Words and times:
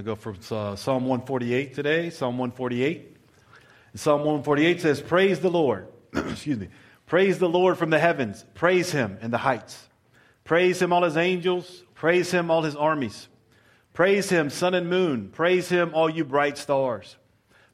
to 0.00 0.06
go 0.06 0.14
from 0.14 0.36
uh, 0.50 0.76
Psalm 0.76 1.04
148 1.04 1.74
today. 1.74 2.10
Psalm 2.10 2.38
148. 2.38 3.16
Psalm 3.94 4.20
148 4.20 4.80
says, 4.80 5.00
Praise 5.00 5.40
the 5.40 5.50
Lord. 5.50 5.88
Excuse 6.14 6.58
me. 6.58 6.68
Praise 7.06 7.38
the 7.38 7.48
Lord 7.48 7.76
from 7.76 7.90
the 7.90 7.98
heavens. 7.98 8.44
Praise 8.54 8.92
him 8.92 9.18
in 9.20 9.30
the 9.30 9.38
heights. 9.38 9.88
Praise 10.44 10.80
him, 10.80 10.92
all 10.92 11.02
his 11.02 11.16
angels. 11.16 11.84
Praise 11.94 12.30
him, 12.30 12.50
all 12.50 12.62
his 12.62 12.76
armies. 12.76 13.28
Praise 13.92 14.30
him, 14.30 14.48
sun 14.48 14.74
and 14.74 14.88
moon. 14.88 15.28
Praise 15.28 15.68
him, 15.68 15.90
all 15.92 16.08
you 16.08 16.24
bright 16.24 16.56
stars. 16.56 17.16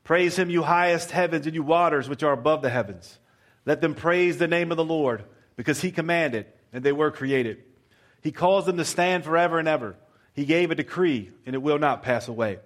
Praise 0.02 0.36
him, 0.36 0.50
you 0.50 0.62
highest 0.62 1.12
heavens 1.12 1.46
and 1.46 1.54
you 1.54 1.62
waters 1.62 2.08
which 2.08 2.22
are 2.22 2.32
above 2.32 2.62
the 2.62 2.70
heavens. 2.70 3.18
Let 3.64 3.80
them 3.80 3.95
praise 3.95 4.38
the 4.38 4.48
name 4.48 4.70
of 4.70 4.77
the 4.77 4.84
Lord, 4.84 5.24
because 5.56 5.80
he 5.80 5.90
commanded, 5.90 6.46
and 6.72 6.82
they 6.82 6.93
were 6.93 7.11
created. 7.11 7.62
He 8.22 8.32
caused 8.32 8.66
them 8.66 8.79
to 8.79 8.84
stand 8.84 9.24
forever 9.24 9.58
and 9.58 9.68
ever. 9.68 9.96
He 10.37 10.45
gave 10.45 10.71
a 10.71 10.75
decree, 10.75 11.30
and 11.46 11.55
it 11.55 11.62
will 11.62 11.79
not 11.79 12.03
pass 12.03 12.29
away. 12.29 12.59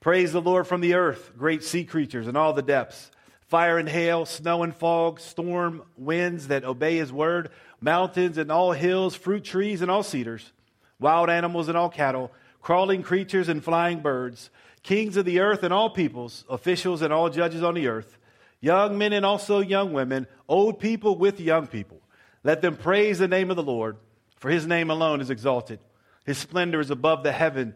Praise 0.00 0.32
the 0.32 0.40
Lord 0.40 0.66
from 0.66 0.80
the 0.80 0.94
earth, 0.94 1.32
great 1.36 1.62
sea 1.62 1.84
creatures 1.84 2.26
and 2.26 2.36
all 2.36 2.54
the 2.54 2.62
depths, 2.62 3.10
fire 3.46 3.76
and 3.76 3.88
hail, 3.88 4.24
snow 4.24 4.62
and 4.62 4.74
fog, 4.74 5.20
storm, 5.20 5.82
winds 5.98 6.48
that 6.48 6.64
obey 6.64 6.96
his 6.96 7.12
word, 7.12 7.50
mountains 7.78 8.38
and 8.38 8.50
all 8.50 8.72
hills, 8.72 9.14
fruit 9.14 9.44
trees 9.44 9.82
and 9.82 9.90
all 9.90 10.02
cedars, 10.02 10.52
wild 10.98 11.28
animals 11.28 11.68
and 11.68 11.76
all 11.76 11.90
cattle, 11.90 12.32
crawling 12.62 13.02
creatures 13.02 13.50
and 13.50 13.62
flying 13.62 14.00
birds, 14.00 14.48
kings 14.82 15.18
of 15.18 15.26
the 15.26 15.40
earth 15.40 15.62
and 15.62 15.74
all 15.74 15.90
peoples, 15.90 16.46
officials 16.48 17.02
and 17.02 17.12
all 17.12 17.28
judges 17.28 17.62
on 17.62 17.74
the 17.74 17.86
earth, 17.86 18.16
young 18.60 18.96
men 18.96 19.12
and 19.12 19.26
also 19.26 19.60
young 19.60 19.92
women, 19.92 20.26
old 20.48 20.78
people 20.78 21.16
with 21.18 21.38
young 21.38 21.66
people. 21.66 22.00
Let 22.42 22.62
them 22.62 22.78
praise 22.78 23.18
the 23.18 23.28
name 23.28 23.50
of 23.50 23.56
the 23.56 23.62
Lord, 23.62 23.98
for 24.38 24.50
his 24.50 24.66
name 24.66 24.88
alone 24.90 25.20
is 25.20 25.28
exalted. 25.28 25.80
His 26.24 26.38
splendor 26.38 26.80
is 26.80 26.90
above 26.90 27.22
the 27.22 27.32
heaven, 27.32 27.74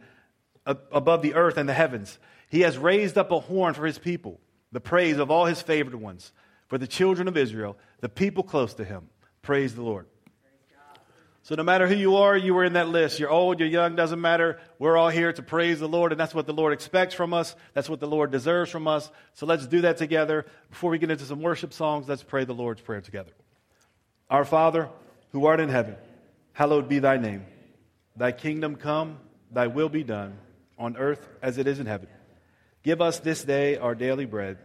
uh, 0.66 0.75
above 0.91 1.23
the 1.23 1.34
earth 1.34 1.57
and 1.57 1.69
the 1.69 1.75
heavens. 1.75 2.19
He 2.48 2.61
has 2.61 2.79
raised 2.79 3.19
up 3.19 3.30
a 3.30 3.41
horn 3.41 3.74
for 3.74 3.87
his 3.87 3.98
people, 3.98 4.41
the 4.73 4.80
praise 4.80 5.18
of 5.18 5.30
all 5.30 5.45
his 5.45 5.60
favored 5.60 5.95
ones, 5.95 6.32
for 6.66 6.79
the 6.79 6.87
children 6.87 7.29
of 7.29 7.37
Israel, 7.37 7.77
the 8.01 8.09
people 8.09 8.43
close 8.43 8.74
to 8.74 8.85
him. 8.85 9.09
Praise 9.43 9.74
the 9.74 9.82
Lord. 9.82 10.07
So, 11.43 11.55
no 11.55 11.63
matter 11.63 11.87
who 11.87 11.95
you 11.95 12.16
are, 12.16 12.37
you 12.37 12.52
were 12.52 12.65
in 12.65 12.74
that 12.74 12.88
list. 12.88 13.18
You're 13.18 13.30
old, 13.30 13.59
you're 13.59 13.68
young, 13.71 13.96
doesn't 13.96 14.21
matter. 14.21 14.60
We're 14.79 14.99
all 14.99 15.09
here 15.09 15.33
to 15.33 15.43
praise 15.43 15.80
the 15.80 15.88
Lord, 15.88 16.12
and 16.12 16.21
that's 16.21 16.35
what 16.35 16.46
the 16.46 16.52
Lord 16.52 16.74
expects 16.74 17.15
from 17.15 17.33
us. 17.33 17.57
That's 17.73 17.88
what 17.88 18.01
the 18.01 18.07
Lord 18.07 18.30
deserves 18.30 18.71
from 18.71 18.87
us. 18.87 19.10
So, 19.33 19.46
let's 19.46 19.66
do 19.66 19.80
that 19.80 19.96
together. 19.96 20.45
Before 20.68 20.90
we 20.90 20.99
get 20.99 21.10
into 21.10 21.24
some 21.24 21.40
worship 21.40 21.73
songs, 21.73 22.07
let's 22.07 22.23
pray 22.23 22.45
the 22.45 22.52
Lord's 22.52 22.83
Prayer 22.83 23.01
together. 23.01 23.33
Our 24.29 24.45
Father, 24.45 24.90
who 25.33 25.46
art 25.46 25.60
in 25.60 25.71
heaven, 25.71 25.96
hallowed 26.52 26.87
be 26.87 26.99
thy 26.99 27.16
name. 27.16 27.46
Thy 28.19 28.33
kingdom 28.33 28.77
come, 28.77 29.19
thy 29.51 29.69
will 29.69 29.88
be 29.88 30.05
done, 30.05 30.37
on 30.79 30.97
earth 30.97 31.27
as 31.41 31.57
it 31.57 31.66
is 31.66 31.80
in 31.80 31.87
heaven. 31.87 32.09
Give 32.83 33.01
us 33.01 33.21
this 33.21 33.43
day 33.43 33.77
our 33.77 33.95
daily 33.95 34.27
bread, 34.27 34.59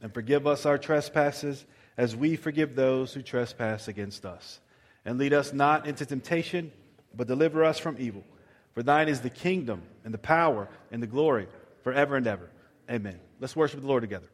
and 0.00 0.12
forgive 0.12 0.46
us 0.46 0.66
our 0.66 0.78
trespasses 0.78 1.64
as 1.96 2.16
we 2.16 2.36
forgive 2.36 2.74
those 2.74 3.14
who 3.14 3.22
trespass 3.22 3.88
against 3.88 4.26
us 4.26 4.60
and 5.04 5.18
lead 5.18 5.32
us 5.32 5.52
not 5.52 5.86
into 5.86 6.06
temptation, 6.06 6.72
but 7.14 7.26
deliver 7.26 7.64
us 7.64 7.78
from 7.78 7.96
evil. 7.98 8.24
For 8.72 8.82
thine 8.82 9.08
is 9.08 9.20
the 9.20 9.30
kingdom 9.30 9.82
and 10.04 10.12
the 10.12 10.18
power 10.18 10.68
and 10.90 11.02
the 11.02 11.06
glory 11.06 11.46
forever 11.82 12.16
and 12.16 12.26
ever. 12.26 12.50
Amen. 12.90 13.20
Let's 13.40 13.54
worship 13.54 13.80
the 13.80 13.86
Lord 13.86 14.02
together. 14.02 14.26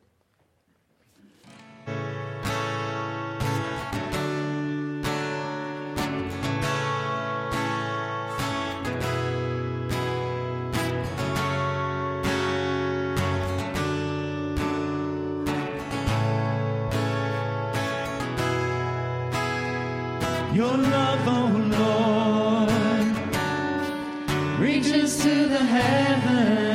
Your 20.52 20.77
love, 20.77 21.28
oh 21.28 21.46
Lord, 22.58 23.11
reaches 24.58 25.22
to 25.22 25.46
the 25.46 25.58
heavens. 25.58 26.70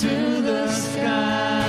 To 0.00 0.42
the 0.42 0.68
sky. 0.68 1.65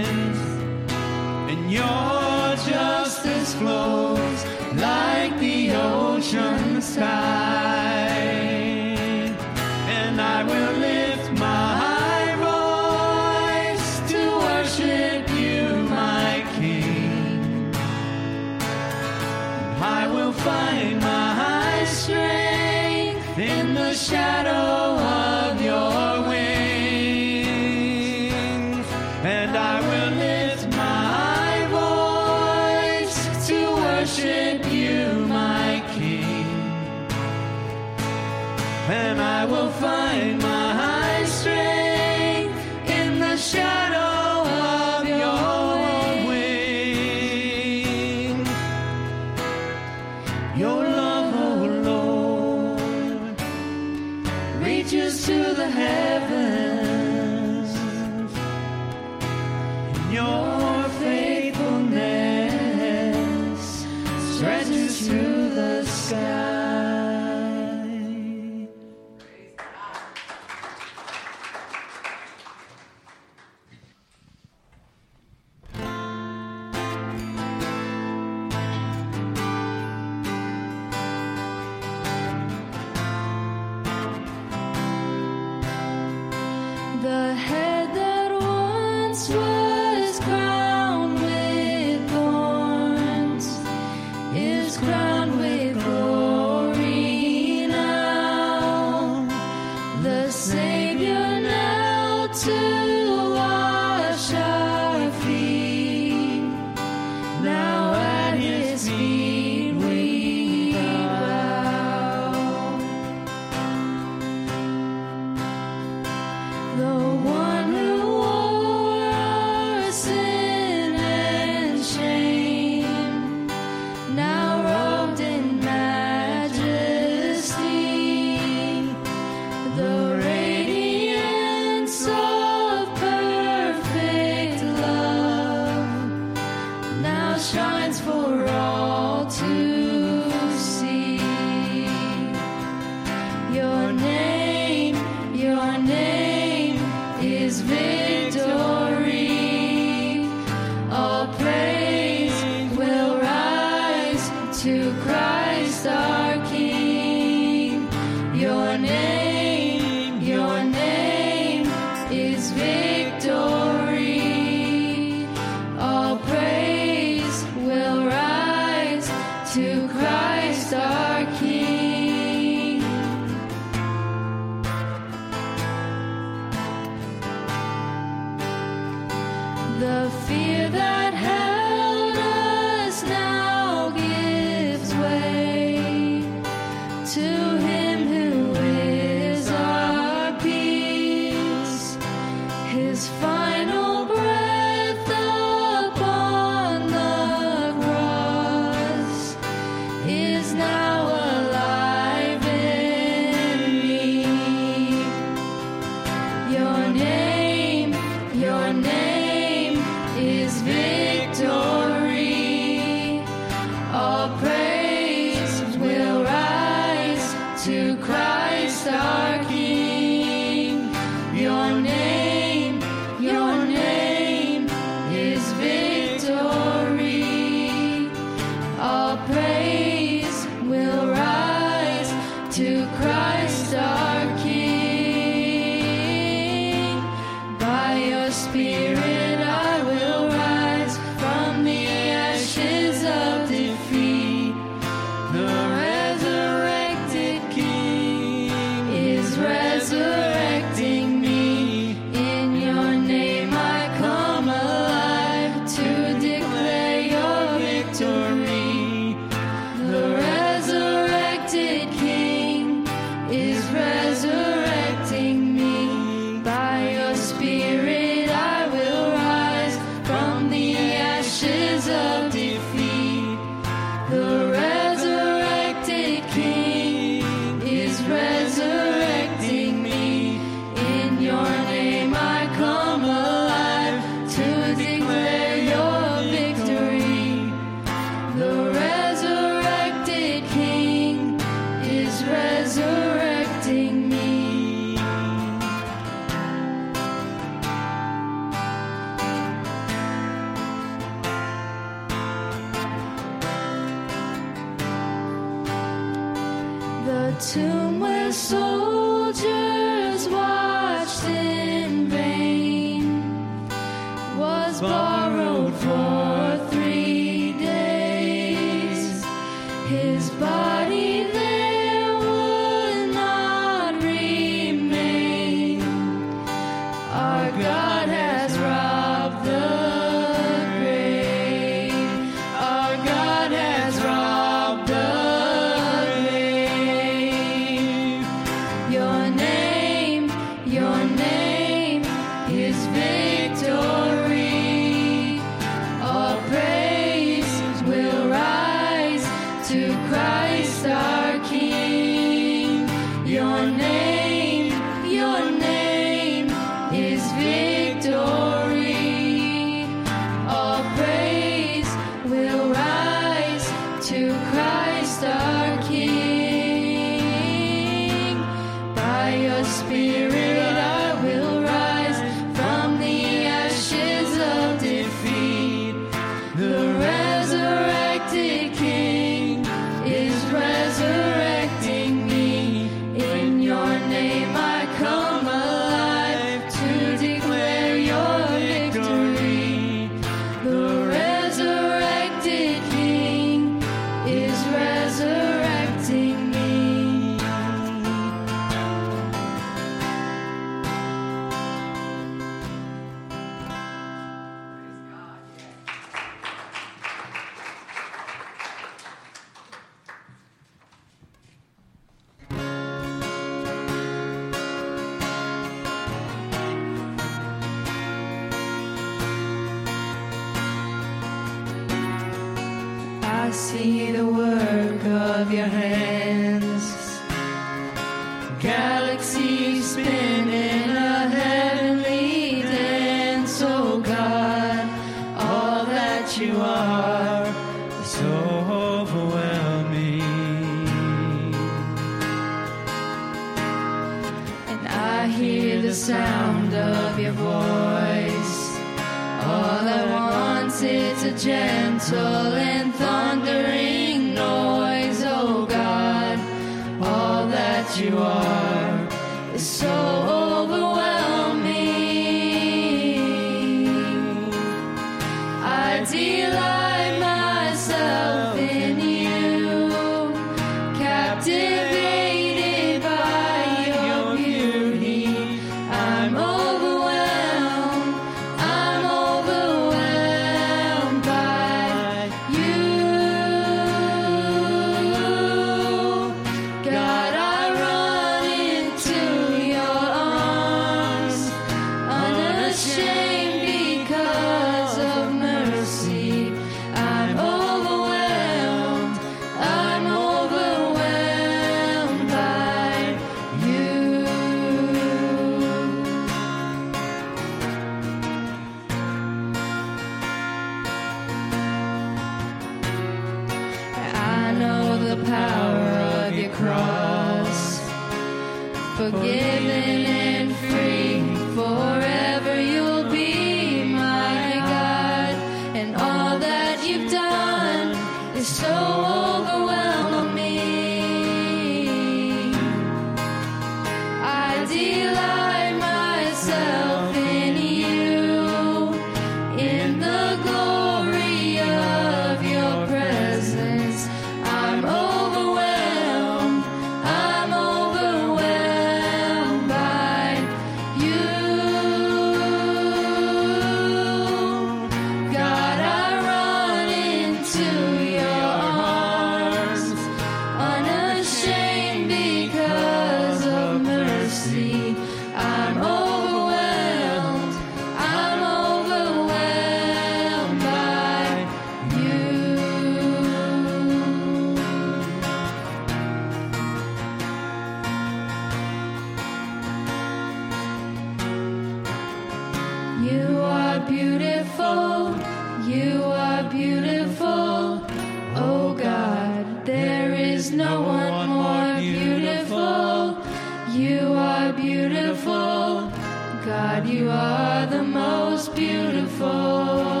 God. 596.61 596.87
You 596.87 597.09
are 597.09 597.65
the 597.65 597.81
most 597.81 598.55
beautiful. 598.55 600.00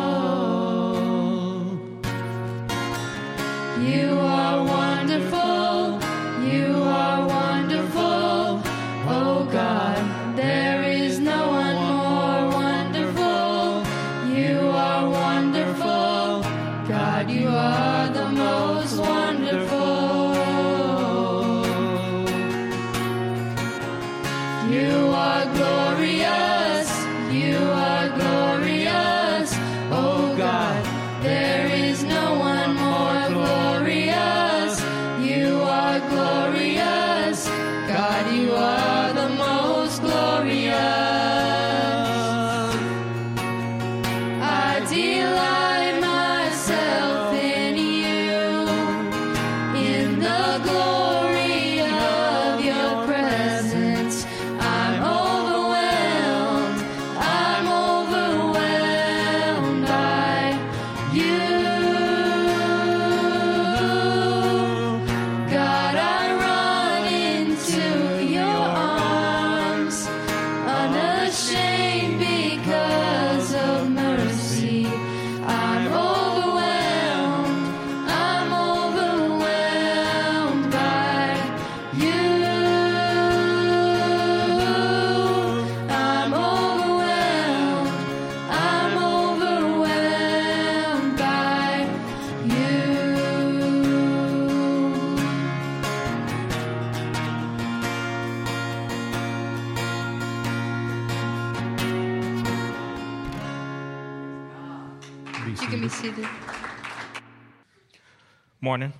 Seated. 105.91 106.27
Morning. 108.61 108.93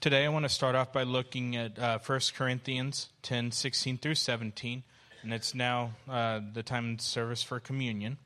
Today 0.00 0.24
I 0.24 0.28
want 0.28 0.44
to 0.44 0.48
start 0.48 0.76
off 0.76 0.92
by 0.92 1.02
looking 1.02 1.56
at 1.56 1.76
uh, 1.78 1.98
1 1.98 2.20
Corinthians 2.36 3.08
10 3.22 3.50
16 3.50 3.98
through 3.98 4.14
17, 4.14 4.84
and 5.22 5.34
it's 5.34 5.54
now 5.54 5.92
uh, 6.08 6.40
the 6.52 6.62
time 6.62 6.90
in 6.90 6.98
service 7.00 7.42
for 7.42 7.58
communion. 7.58 8.18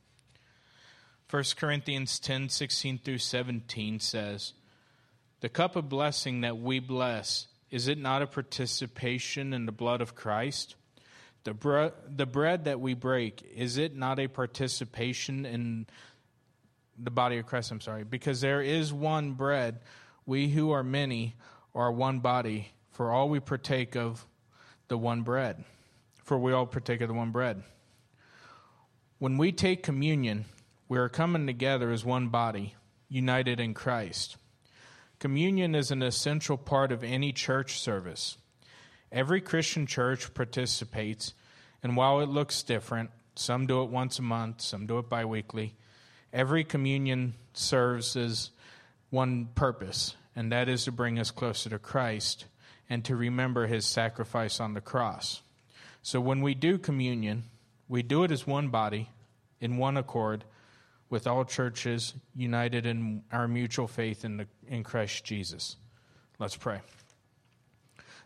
1 1.31 1.45
Corinthians 1.57 2.19
10 2.19 2.51
16 2.51 2.99
through 2.99 3.19
17 3.19 3.99
says, 3.99 4.53
The 5.41 5.49
cup 5.49 5.77
of 5.77 5.89
blessing 5.89 6.43
that 6.43 6.59
we 6.59 6.79
bless, 6.79 7.47
is 7.71 7.89
it 7.89 7.99
not 7.99 8.21
a 8.21 8.27
participation 8.27 9.55
in 9.55 9.65
the 9.65 9.73
blood 9.73 10.03
of 10.03 10.15
Christ? 10.15 10.75
The, 11.45 11.55
bre- 11.55 11.95
the 12.07 12.27
bread 12.27 12.67
that 12.67 12.81
we 12.81 12.93
break, 12.93 13.51
is 13.57 13.79
it 13.79 13.97
not 13.97 14.19
a 14.19 14.29
participation 14.29 15.47
in 15.47 15.87
the 17.03 17.11
body 17.11 17.39
of 17.39 17.47
Christ? 17.47 17.71
I'm 17.71 17.81
sorry. 17.81 18.05
Because 18.05 18.41
there 18.41 18.63
is 18.63 18.93
one 18.93 19.33
bread, 19.33 19.81
we 20.27 20.49
who 20.49 20.71
are 20.71 20.83
many 20.83 21.35
are 21.75 21.93
one 21.93 22.21
body, 22.21 22.73
for 22.93 23.11
all 23.11 23.29
we 23.29 23.41
partake 23.41 23.97
of 23.97 24.27
the 24.89 24.99
one 24.99 25.23
bread. 25.23 25.65
For 26.25 26.39
we 26.39 26.53
all 26.53 26.67
partake 26.67 27.01
of 27.01 27.09
the 27.09 27.15
one 27.15 27.31
bread. 27.31 27.63
When 29.19 29.39
we 29.39 29.53
take 29.53 29.83
communion, 29.83 30.45
we 30.89 30.99
are 30.99 31.09
coming 31.09 31.47
together 31.47 31.91
as 31.91 32.05
one 32.05 32.29
body, 32.29 32.75
united 33.09 33.61
in 33.61 33.75
Christ. 33.75 34.37
Communion 35.19 35.75
is 35.75 35.91
an 35.91 36.03
essential 36.03 36.57
part 36.57 36.93
of 36.93 37.05
any 37.05 37.33
church 37.33 37.79
service. 37.81 38.39
Every 39.13 39.41
Christian 39.41 39.87
church 39.87 40.33
participates, 40.35 41.35
and 41.83 41.97
while 41.97 42.21
it 42.21 42.29
looks 42.29 42.63
different, 42.63 43.11
some 43.35 43.67
do 43.67 43.83
it 43.83 43.91
once 43.91 44.19
a 44.19 44.23
month, 44.23 44.61
some 44.61 44.87
do 44.87 44.99
it 44.99 45.09
biweekly, 45.09 45.75
every 46.33 46.65
communion 46.65 47.35
serves 47.53 48.17
as 48.17 48.51
one 49.11 49.49
purpose, 49.55 50.15
and 50.37 50.53
that 50.53 50.69
is 50.69 50.85
to 50.85 50.93
bring 50.93 51.19
us 51.19 51.31
closer 51.31 51.71
to 51.71 51.79
Christ 51.79 52.47
and 52.89 53.05
to 53.05 53.17
remember 53.17 53.67
his 53.67 53.85
sacrifice 53.87 54.61
on 54.61 54.75
the 54.75 54.81
cross. 54.81 55.43
So 56.03 56.21
when 56.21 56.41
we 56.41 56.55
do 56.55 56.79
communion, 56.79 57.45
we 57.89 58.03
do 58.03 58.25
it 58.25 58.31
as 58.31 58.47
one 58.47 58.69
body, 58.69 59.11
in 59.61 59.77
one 59.77 59.97
accord, 59.97 60.45
with 61.09 61.27
all 61.27 61.45
churches 61.45 62.15
united 62.35 62.87
in 62.87 63.23
our 63.33 63.49
mutual 63.49 63.89
faith 63.89 64.25
in, 64.25 64.39
the, 64.39 64.47
in 64.69 64.85
Christ 64.85 65.25
Jesus. 65.25 65.77
Let's 66.39 66.57
pray. 66.57 66.81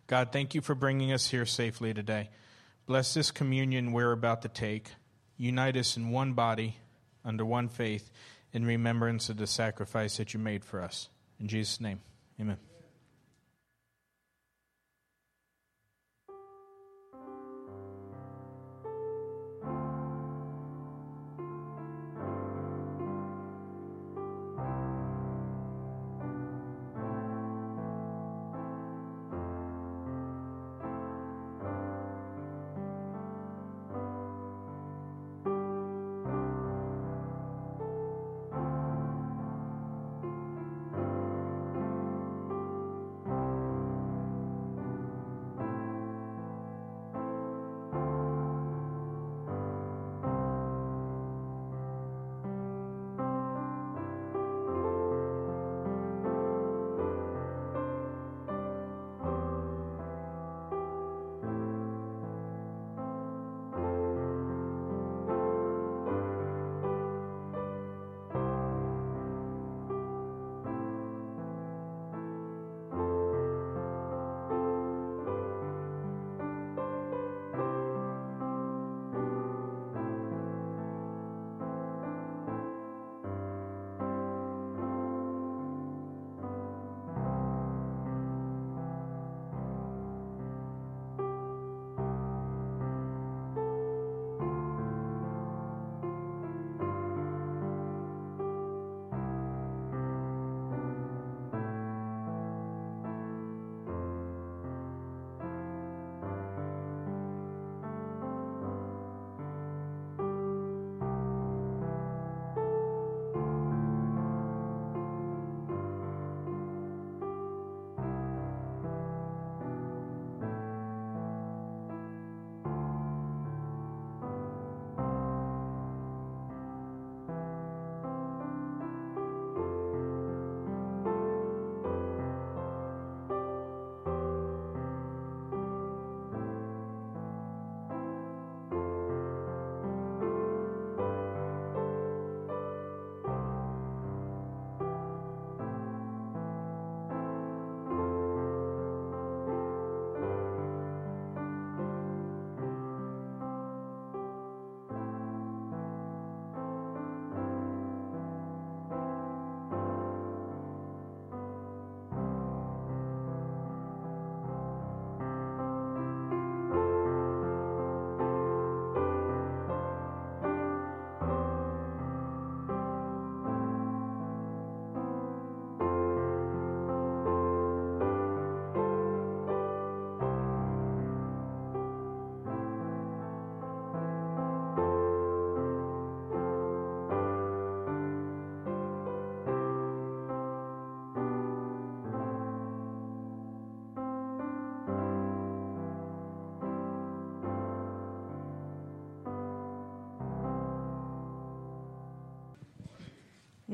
God, 0.06 0.32
thank 0.32 0.54
you 0.54 0.60
for 0.60 0.74
bringing 0.74 1.12
us 1.12 1.30
here 1.30 1.46
safely 1.46 1.94
today. 1.94 2.28
Bless 2.86 3.14
this 3.14 3.30
communion 3.30 3.92
we're 3.92 4.12
about 4.12 4.42
to 4.42 4.48
take. 4.48 4.90
Unite 5.38 5.76
us 5.78 5.96
in 5.96 6.10
one 6.10 6.34
body, 6.34 6.76
under 7.24 7.44
one 7.44 7.68
faith, 7.68 8.10
in 8.52 8.64
remembrance 8.64 9.28
of 9.28 9.36
the 9.36 9.46
sacrifice 9.46 10.16
that 10.18 10.34
you 10.34 10.40
made 10.40 10.64
for 10.64 10.80
us. 10.80 11.08
In 11.40 11.48
Jesus' 11.48 11.80
name, 11.80 12.00
amen. 12.40 12.58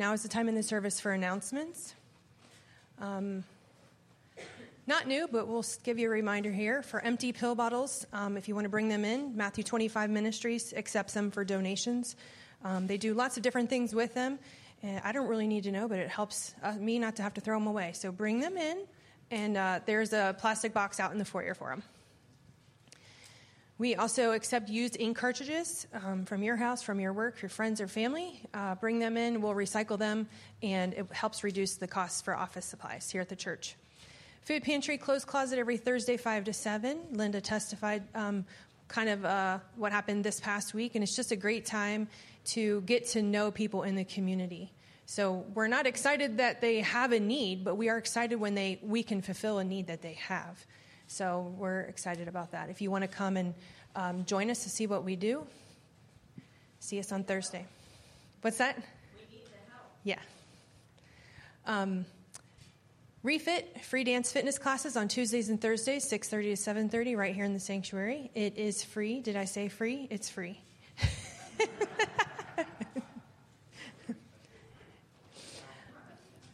Now 0.01 0.15
is 0.15 0.23
the 0.23 0.31
time 0.31 0.49
in 0.49 0.55
the 0.55 0.63
service 0.63 0.99
for 0.99 1.13
announcements. 1.13 1.95
Um, 3.03 3.45
not 4.87 5.07
new, 5.07 5.29
but 5.31 5.47
we'll 5.47 5.67
give 5.85 5.99
you 5.99 6.07
a 6.07 6.11
reminder 6.11 6.51
here 6.51 6.81
for 6.81 7.03
empty 7.03 7.33
pill 7.33 7.55
bottles. 7.55 8.07
Um, 8.15 8.39
if 8.39 8.49
you 8.49 8.55
want 8.55 8.65
to 8.65 8.71
bring 8.71 8.89
them 8.89 9.05
in, 9.05 9.37
Matthew 9.37 9.63
25 9.63 10.09
Ministries 10.09 10.73
accepts 10.73 11.13
them 11.13 11.31
for 11.31 11.45
donations. 11.45 12.17
Um, 12.65 12.87
they 12.87 12.97
do 12.97 13.13
lots 13.13 13.37
of 13.37 13.43
different 13.43 13.69
things 13.69 13.95
with 13.95 14.15
them. 14.15 14.39
And 14.83 15.03
I 15.05 15.13
don't 15.13 15.29
really 15.29 15.47
need 15.47 15.65
to 15.65 15.71
know, 15.71 15.87
but 15.87 15.99
it 15.99 16.09
helps 16.09 16.55
uh, 16.63 16.73
me 16.73 16.99
not 16.99 17.17
to 17.17 17.23
have 17.23 17.35
to 17.35 17.43
throw 17.43 17.59
them 17.59 17.67
away. 17.67 17.93
So 17.93 18.11
bring 18.11 18.41
them 18.41 18.57
in, 18.57 18.79
and 19.31 19.59
uh, 19.59 19.81
there's 19.85 20.15
a 20.15 20.35
plastic 20.39 20.73
box 20.73 20.99
out 20.99 21.13
in 21.13 21.19
the 21.19 21.27
foyer 21.27 21.53
for 21.53 21.69
them. 21.69 21.83
We 23.81 23.95
also 23.95 24.33
accept 24.33 24.69
used 24.69 24.99
ink 25.01 25.16
cartridges 25.16 25.87
um, 26.05 26.27
from 26.27 26.43
your 26.43 26.55
house, 26.55 26.83
from 26.83 27.01
your 27.01 27.14
work, 27.14 27.40
your 27.40 27.49
friends 27.49 27.81
or 27.81 27.88
family. 27.88 28.43
Uh, 28.53 28.75
bring 28.75 28.99
them 28.99 29.16
in, 29.16 29.40
we'll 29.40 29.55
recycle 29.55 29.99
them, 29.99 30.29
and 30.62 30.93
it 30.93 31.07
helps 31.12 31.43
reduce 31.43 31.77
the 31.77 31.87
costs 31.87 32.21
for 32.21 32.37
office 32.37 32.66
supplies 32.66 33.11
here 33.11 33.23
at 33.23 33.31
the 33.31 33.37
church. 33.37 33.77
Food 34.43 34.64
pantry 34.64 34.99
closed 34.99 35.27
closet 35.27 35.59
every 35.59 35.79
Thursday, 35.79 36.19
5 36.19 36.45
to 36.45 36.53
7. 36.53 36.99
Linda 37.12 37.40
testified 37.40 38.03
um, 38.14 38.45
kind 38.88 39.09
of 39.09 39.25
uh, 39.25 39.61
what 39.77 39.93
happened 39.93 40.25
this 40.25 40.40
past 40.40 40.75
week, 40.75 40.95
and 40.95 41.03
it's 41.03 41.16
just 41.16 41.33
a 41.33 41.37
great 41.37 41.64
time 41.64 42.07
to 42.49 42.83
get 42.83 43.07
to 43.07 43.23
know 43.23 43.51
people 43.51 43.85
in 43.85 43.95
the 43.95 44.05
community. 44.05 44.71
So 45.07 45.47
we're 45.55 45.69
not 45.69 45.87
excited 45.87 46.37
that 46.37 46.61
they 46.61 46.83
have 46.83 47.12
a 47.12 47.19
need, 47.19 47.64
but 47.64 47.77
we 47.77 47.88
are 47.88 47.97
excited 47.97 48.37
when 48.37 48.55
they, 48.55 48.79
we 48.83 49.03
can 49.03 49.23
fulfill 49.23 49.59
a 49.59 49.64
need 49.64 49.87
that 49.87 50.03
they 50.03 50.19
have. 50.29 50.66
So 51.11 51.53
we're 51.59 51.81
excited 51.81 52.29
about 52.29 52.53
that. 52.53 52.70
If 52.70 52.81
you 52.81 52.88
want 52.88 53.03
to 53.03 53.09
come 53.09 53.37
and 53.37 53.53
um, 53.96 54.25
join 54.27 54.49
us 54.49 54.62
to 54.62 54.70
see 54.70 54.87
what 54.87 55.03
we 55.03 55.16
do, 55.16 55.44
see 56.79 57.01
us 57.01 57.11
on 57.11 57.25
Thursday. 57.25 57.66
What's 58.42 58.59
that? 58.59 58.77
We 58.77 59.37
need 59.37 59.44
the 59.44 59.73
help. 59.73 59.88
Yeah. 60.05 60.20
Um, 61.66 62.07
Refit 63.25 63.85
free 63.85 64.05
dance 64.05 64.31
fitness 64.31 64.57
classes 64.57 64.96
on 64.96 65.09
Tuesdays 65.09 65.49
and 65.49 65.61
Thursdays, 65.61 66.09
6:30 66.09 66.55
to 66.55 66.57
7:30, 66.57 67.16
right 67.18 67.35
here 67.35 67.44
in 67.44 67.55
the 67.55 67.61
sanctuary. 67.61 68.31
It 68.37 68.57
is 68.57 68.85
free. 68.85 69.20
Did 69.20 69.35
I 69.35 69.46
say 69.46 69.68
free? 69.68 70.07
It's 70.11 70.31
free. 70.31 70.62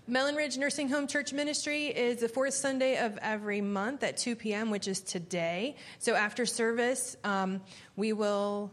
Mellon 0.08 0.36
Ridge 0.36 0.56
Nursing 0.56 0.88
Home 0.90 1.08
Church 1.08 1.32
Ministry 1.32 1.86
is 1.86 2.20
the 2.20 2.28
fourth 2.28 2.54
Sunday 2.54 2.96
of 2.96 3.18
every 3.20 3.60
month 3.60 4.04
at 4.04 4.16
2 4.16 4.36
p.m., 4.36 4.70
which 4.70 4.86
is 4.86 5.00
today. 5.00 5.74
So 5.98 6.14
after 6.14 6.46
service, 6.46 7.16
um, 7.24 7.60
we 7.96 8.12
will 8.12 8.70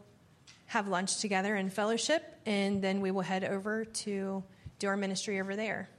have 0.68 0.88
lunch 0.88 1.18
together 1.22 1.56
in 1.56 1.72
fellowship, 1.72 2.24
and 2.46 2.84
then 2.84 3.02
we 3.02 3.10
will 3.10 3.24
head 3.24 3.44
over 3.44 3.84
to 3.84 4.44
do 4.78 4.88
our 4.88 4.96
ministry 4.96 5.42
over 5.42 5.56
there. 5.56 5.90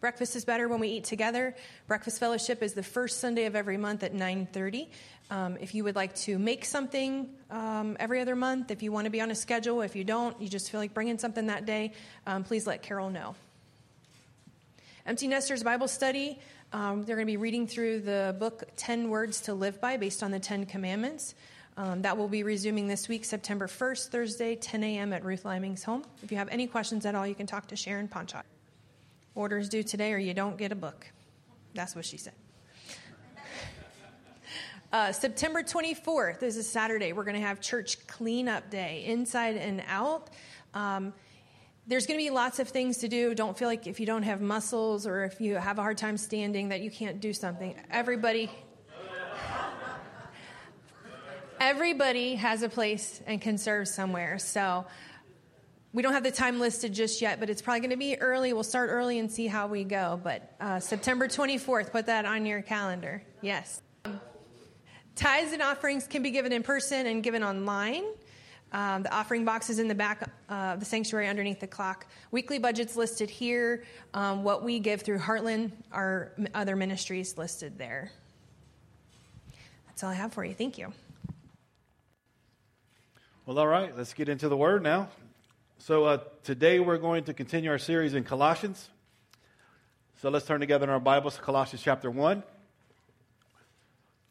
Breakfast 0.00 0.36
is 0.36 0.44
better 0.44 0.68
when 0.68 0.78
we 0.78 0.86
eat 0.86 1.04
together. 1.04 1.56
Breakfast 1.88 2.20
fellowship 2.20 2.62
is 2.62 2.74
the 2.74 2.84
first 2.84 3.18
Sunday 3.18 3.46
of 3.46 3.56
every 3.56 3.76
month 3.76 4.04
at 4.04 4.14
9:30. 4.14 4.88
Um, 5.30 5.56
if 5.60 5.74
you 5.76 5.84
would 5.84 5.94
like 5.94 6.14
to 6.16 6.38
make 6.38 6.64
something 6.64 7.30
um, 7.50 7.96
every 8.00 8.20
other 8.20 8.34
month, 8.34 8.72
if 8.72 8.82
you 8.82 8.90
want 8.90 9.04
to 9.04 9.10
be 9.10 9.20
on 9.20 9.30
a 9.30 9.34
schedule, 9.34 9.80
if 9.80 9.94
you 9.94 10.02
don't, 10.02 10.40
you 10.42 10.48
just 10.48 10.70
feel 10.70 10.80
like 10.80 10.92
bringing 10.92 11.18
something 11.18 11.46
that 11.46 11.66
day, 11.66 11.92
um, 12.26 12.42
please 12.42 12.66
let 12.66 12.82
Carol 12.82 13.10
know. 13.10 13.36
Empty 15.06 15.28
Nesters 15.28 15.62
Bible 15.62 15.88
Study. 15.88 16.38
Um, 16.72 17.04
they're 17.04 17.16
going 17.16 17.26
to 17.26 17.32
be 17.32 17.36
reading 17.36 17.66
through 17.66 18.00
the 18.00 18.34
book 18.38 18.64
10 18.76 19.08
Words 19.08 19.42
to 19.42 19.54
Live 19.54 19.80
By 19.80 19.96
based 19.96 20.22
on 20.22 20.30
the 20.30 20.40
Ten 20.40 20.66
Commandments. 20.66 21.34
Um, 21.76 22.02
that 22.02 22.18
will 22.18 22.28
be 22.28 22.42
resuming 22.42 22.88
this 22.88 23.08
week, 23.08 23.24
September 23.24 23.66
1st, 23.66 24.08
Thursday, 24.08 24.56
10 24.56 24.84
a.m. 24.84 25.12
at 25.12 25.24
Ruth 25.24 25.44
Liming's 25.44 25.84
home. 25.84 26.04
If 26.22 26.30
you 26.30 26.38
have 26.38 26.48
any 26.48 26.66
questions 26.66 27.06
at 27.06 27.14
all, 27.14 27.26
you 27.26 27.34
can 27.34 27.46
talk 27.46 27.68
to 27.68 27.76
Sharon 27.76 28.08
Ponchot. 28.08 28.42
Orders 29.34 29.68
due 29.68 29.82
today, 29.82 30.12
or 30.12 30.18
you 30.18 30.34
don't 30.34 30.58
get 30.58 30.72
a 30.72 30.74
book. 30.74 31.10
That's 31.74 31.94
what 31.94 32.04
she 32.04 32.16
said. 32.16 32.34
Uh, 34.92 35.12
September 35.12 35.62
24th 35.62 36.42
is 36.42 36.56
a 36.56 36.64
Saturday. 36.64 37.12
We're 37.12 37.22
going 37.22 37.40
to 37.40 37.46
have 37.46 37.60
church 37.60 38.04
cleanup 38.08 38.70
day, 38.70 39.04
inside 39.06 39.56
and 39.56 39.84
out. 39.86 40.30
Um, 40.74 41.12
there's 41.86 42.06
going 42.06 42.18
to 42.18 42.24
be 42.24 42.30
lots 42.30 42.58
of 42.58 42.68
things 42.68 42.98
to 42.98 43.08
do. 43.08 43.32
Don't 43.32 43.56
feel 43.56 43.68
like 43.68 43.86
if 43.86 44.00
you 44.00 44.06
don't 44.06 44.24
have 44.24 44.40
muscles 44.40 45.06
or 45.06 45.22
if 45.22 45.40
you 45.40 45.54
have 45.54 45.78
a 45.78 45.82
hard 45.82 45.96
time 45.96 46.16
standing 46.16 46.70
that 46.70 46.80
you 46.80 46.90
can't 46.90 47.20
do 47.20 47.32
something. 47.32 47.76
Everybody 47.90 48.50
everybody 51.60 52.34
has 52.36 52.62
a 52.62 52.68
place 52.68 53.20
and 53.26 53.40
can 53.40 53.58
serve 53.58 53.86
somewhere. 53.86 54.38
So 54.38 54.86
we 55.92 56.02
don't 56.02 56.14
have 56.14 56.24
the 56.24 56.30
time 56.32 56.58
listed 56.58 56.94
just 56.94 57.20
yet, 57.20 57.38
but 57.38 57.48
it's 57.48 57.62
probably 57.62 57.80
going 57.80 57.90
to 57.90 57.96
be 57.96 58.18
early. 58.18 58.52
We'll 58.52 58.62
start 58.64 58.90
early 58.90 59.20
and 59.20 59.30
see 59.30 59.46
how 59.46 59.68
we 59.68 59.84
go. 59.84 60.18
But 60.22 60.54
uh, 60.58 60.80
September 60.80 61.28
24th, 61.28 61.92
put 61.92 62.06
that 62.06 62.24
on 62.24 62.44
your 62.44 62.62
calendar. 62.62 63.22
Yes. 63.40 63.82
Tithes 65.20 65.52
and 65.52 65.60
offerings 65.60 66.06
can 66.06 66.22
be 66.22 66.30
given 66.30 66.50
in 66.50 66.62
person 66.62 67.04
and 67.04 67.22
given 67.22 67.44
online. 67.44 68.04
Um, 68.72 69.02
the 69.02 69.14
offering 69.14 69.44
box 69.44 69.68
is 69.68 69.78
in 69.78 69.86
the 69.86 69.94
back 69.94 70.22
uh, 70.48 70.54
of 70.54 70.80
the 70.80 70.86
sanctuary 70.86 71.28
underneath 71.28 71.60
the 71.60 71.66
clock. 71.66 72.06
Weekly 72.30 72.58
budgets 72.58 72.96
listed 72.96 73.28
here. 73.28 73.84
Um, 74.14 74.44
what 74.44 74.64
we 74.64 74.78
give 74.80 75.02
through 75.02 75.18
Heartland, 75.18 75.72
our 75.92 76.32
other 76.54 76.74
ministries 76.74 77.36
listed 77.36 77.76
there. 77.76 78.10
That's 79.88 80.02
all 80.02 80.08
I 80.08 80.14
have 80.14 80.32
for 80.32 80.42
you. 80.42 80.54
Thank 80.54 80.78
you. 80.78 80.90
Well, 83.44 83.58
all 83.58 83.68
right, 83.68 83.94
let's 83.94 84.14
get 84.14 84.30
into 84.30 84.48
the 84.48 84.56
word 84.56 84.82
now. 84.82 85.10
So, 85.80 86.04
uh, 86.06 86.18
today 86.44 86.80
we're 86.80 86.96
going 86.96 87.24
to 87.24 87.34
continue 87.34 87.70
our 87.70 87.78
series 87.78 88.14
in 88.14 88.24
Colossians. 88.24 88.88
So, 90.22 90.30
let's 90.30 90.46
turn 90.46 90.60
together 90.60 90.84
in 90.84 90.90
our 90.90 90.98
Bibles 90.98 91.36
to 91.36 91.42
Colossians 91.42 91.82
chapter 91.82 92.10
1. 92.10 92.42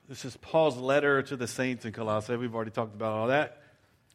This 0.10 0.26
is 0.26 0.36
Paul's 0.38 0.76
letter 0.76 1.22
to 1.22 1.36
the 1.36 1.46
saints 1.46 1.86
in 1.86 1.92
Colossae. 1.92 2.36
We've 2.36 2.56
already 2.56 2.72
talked 2.72 2.96
about 2.96 3.12
all 3.12 3.28
that. 3.28 3.62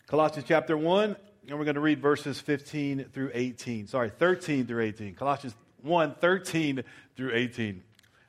Colossians 0.09 0.45
chapter 0.49 0.77
1, 0.77 1.15
and 1.47 1.57
we're 1.57 1.65
going 1.65 1.77
to 1.77 1.81
read 1.81 2.01
verses 2.01 2.41
15 2.41 3.11
through 3.13 3.31
18. 3.33 3.87
Sorry, 3.87 4.11
13 4.11 4.67
through 4.67 4.83
18. 4.83 5.15
Colossians 5.15 5.55
1, 5.83 6.17
13 6.17 6.83
through 7.15 7.31
18. 7.33 7.81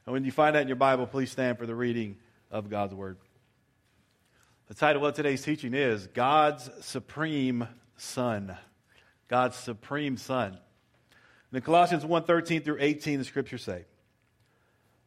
And 0.05 0.13
when 0.13 0.23
you 0.25 0.31
find 0.31 0.55
that 0.55 0.61
in 0.61 0.67
your 0.67 0.75
Bible, 0.75 1.07
please 1.07 1.31
stand 1.31 1.57
for 1.57 1.65
the 1.65 1.73
reading 1.73 2.17
of 2.51 2.69
God's 2.69 2.93
Word. 2.93 3.17
The 4.67 4.75
title 4.75 5.03
of 5.03 5.15
today's 5.15 5.41
teaching 5.41 5.73
is 5.73 6.05
God's 6.05 6.69
Supreme 6.81 7.67
Son. 7.97 8.55
God's 9.27 9.55
Supreme 9.55 10.17
Son. 10.17 10.59
In 11.51 11.61
Colossians 11.61 12.05
1, 12.05 12.25
13 12.25 12.61
through 12.61 12.77
18, 12.79 13.17
the 13.17 13.25
scriptures 13.25 13.63
say, 13.63 13.85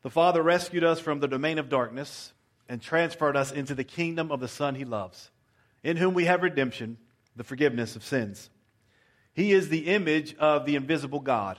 The 0.02 0.10
Father 0.10 0.42
rescued 0.42 0.82
us 0.82 0.98
from 0.98 1.20
the 1.20 1.28
domain 1.28 1.60
of 1.60 1.68
darkness 1.68 2.32
and 2.68 2.80
transferred 2.80 3.36
us 3.36 3.50
into 3.50 3.74
the 3.74 3.84
kingdom 3.84 4.30
of 4.30 4.40
the 4.40 4.48
Son 4.48 4.74
he 4.74 4.84
loves, 4.84 5.30
in 5.82 5.96
whom 5.96 6.14
we 6.14 6.26
have 6.26 6.42
redemption, 6.42 6.98
the 7.36 7.44
forgiveness 7.44 7.96
of 7.96 8.04
sins. 8.04 8.50
He 9.32 9.52
is 9.52 9.68
the 9.68 9.86
image 9.86 10.36
of 10.36 10.66
the 10.66 10.76
invisible 10.76 11.20
God, 11.20 11.58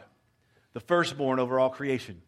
the 0.74 0.80
firstborn 0.80 1.40
over 1.40 1.60
all 1.60 1.70
creation. 1.70 2.22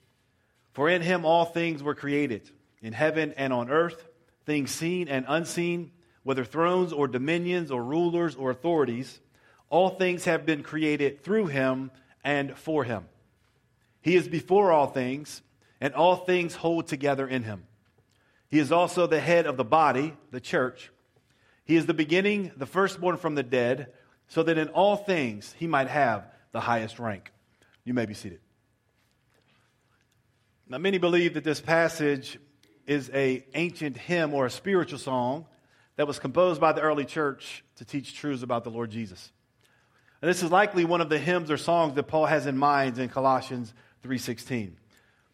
For 0.74 0.89
in 0.89 1.02
him 1.02 1.26
all 1.26 1.46
things 1.46 1.84
were 1.84 1.96
created, 1.96 2.50
in 2.82 2.94
heaven 2.94 3.34
and 3.38 3.52
on 3.52 3.70
earth, 3.70 4.08
things 4.46 4.72
seen 4.72 5.08
and 5.08 5.26
unseen, 5.28 5.91
whether 6.24 6.46
thrones 6.46 6.94
or 6.94 7.08
dominions 7.08 7.72
or 7.72 7.84
rulers 7.84 8.36
or 8.36 8.52
authorities. 8.52 9.20
All 9.70 9.89
things 9.89 10.26
have 10.26 10.46
been 10.46 10.63
created 10.63 11.24
through 11.24 11.48
him 11.48 11.91
and 12.24 12.58
for 12.58 12.84
him. 12.84 13.06
He 14.02 14.15
is 14.15 14.28
before 14.28 14.72
all 14.72 14.88
things, 14.88 15.41
and 15.80 15.94
all 15.94 16.15
things 16.15 16.56
hold 16.56 16.88
together 16.88 17.28
in 17.28 17.44
him. 17.44 17.63
He 18.52 18.60
is 18.60 18.72
also 18.72 19.08
the 19.08 19.22
head 19.22 19.48
of 19.48 19.56
the 19.56 19.64
body, 19.64 20.14
the 20.30 20.42
church. 20.42 20.92
He 21.64 21.78
is 21.78 21.86
the 21.86 21.94
beginning, 21.94 22.52
the 22.58 22.66
firstborn 22.66 23.16
from 23.16 23.34
the 23.34 23.44
dead, 23.44 23.94
so 24.28 24.44
that 24.44 24.58
in 24.58 24.68
all 24.70 24.98
things 24.98 25.56
he 25.58 25.68
might 25.68 25.88
have 25.88 26.26
the 26.52 26.60
highest 26.60 27.00
rank. 27.00 27.32
You 27.86 27.94
may 27.94 28.06
be 28.06 28.14
seated. 28.14 28.42
Now, 30.68 30.78
many 30.78 30.98
believe 30.98 31.34
that 31.36 31.46
this 31.46 31.62
passage 31.62 32.38
is 32.86 33.10
a 33.14 33.46
ancient 33.54 33.96
hymn 33.96 34.34
or 34.34 34.46
a 34.46 34.50
spiritual 34.50 35.00
song 35.00 35.46
that 35.96 36.08
was 36.08 36.20
composed 36.20 36.60
by 36.60 36.74
the 36.74 36.82
early 36.82 37.06
church 37.06 37.64
to 37.78 37.86
teach 37.86 38.16
truths 38.16 38.44
about 38.44 38.64
the 38.66 38.70
Lord 38.70 38.92
Jesus. 38.92 39.32
And 40.22 40.30
this 40.30 40.44
is 40.44 40.52
likely 40.52 40.84
one 40.84 41.00
of 41.00 41.10
the 41.10 41.18
hymns 41.18 41.50
or 41.50 41.58
songs 41.58 41.96
that 41.96 42.04
Paul 42.04 42.26
has 42.26 42.48
in 42.48 42.58
mind 42.58 42.98
in 43.00 43.08
Colossians 43.08 43.74
3:16. 44.04 44.78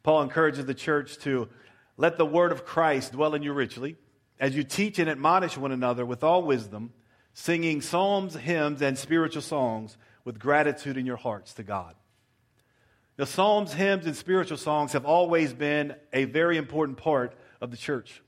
Paul 0.04 0.22
encourages 0.22 0.66
the 0.66 0.74
church 0.74 1.18
to 1.20 1.50
let 1.98 2.18
the 2.18 2.26
word 2.26 2.52
of 2.52 2.66
Christ 2.66 3.12
dwell 3.12 3.34
in 3.34 3.44
you 3.44 3.54
richly, 3.54 3.98
as 4.40 4.56
you 4.56 4.64
teach 4.64 5.00
and 5.00 5.10
admonish 5.10 5.58
one 5.58 5.72
another 5.72 6.06
with 6.06 6.24
all 6.24 6.44
wisdom, 6.44 6.94
singing 7.34 7.82
psalms, 7.82 8.36
hymns, 8.36 8.82
and 8.82 8.98
spiritual 8.98 9.42
songs 9.42 9.98
with 10.24 10.40
gratitude 10.40 10.98
in 10.98 11.06
your 11.06 11.18
hearts 11.18 11.54
to 11.56 11.64
God. 11.64 11.96
The 13.16 13.26
psalms, 13.26 13.74
hymns, 13.74 14.06
and 14.06 14.16
spiritual 14.16 14.58
songs 14.58 14.94
have 14.94 15.06
always 15.06 15.52
been 15.54 15.96
a 16.14 16.26
very 16.26 16.58
important 16.58 17.00
part 17.00 17.34
of 17.60 17.72
the 17.72 17.78
church 17.78 18.22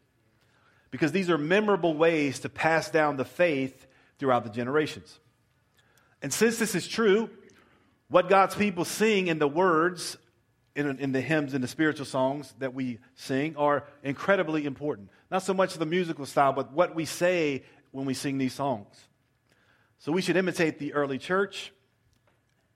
because 0.89 1.11
these 1.11 1.29
are 1.29 1.37
memorable 1.37 1.93
ways 1.93 2.39
to 2.39 2.49
pass 2.49 2.89
down 2.89 3.17
the 3.17 3.25
faith 3.25 3.85
throughout 4.17 4.43
the 4.43 4.49
generations. 4.49 5.19
And 6.21 6.33
since 6.33 6.57
this 6.57 6.73
is 6.73 6.87
true, 6.87 7.29
what 8.09 8.29
God's 8.29 8.55
people 8.55 8.83
sing 8.83 9.27
in 9.27 9.37
the 9.37 9.47
words 9.47 10.17
in, 10.79 10.99
in, 10.99 11.11
the 11.11 11.21
hymns 11.21 11.53
and 11.53 11.63
the 11.63 11.67
spiritual 11.67 12.05
songs 12.05 12.53
that 12.59 12.73
we 12.73 12.99
sing 13.15 13.55
are 13.57 13.85
incredibly 14.03 14.65
important. 14.65 15.09
Not 15.29 15.43
so 15.43 15.53
much 15.53 15.73
the 15.73 15.85
musical 15.85 16.25
style, 16.25 16.53
but 16.53 16.71
what 16.71 16.95
we 16.95 17.05
say 17.05 17.63
when 17.91 18.05
we 18.05 18.13
sing 18.13 18.37
these 18.37 18.53
songs. 18.53 18.95
So 19.97 20.11
we 20.11 20.21
should 20.21 20.37
imitate 20.37 20.79
the 20.79 20.93
early 20.93 21.17
church 21.17 21.73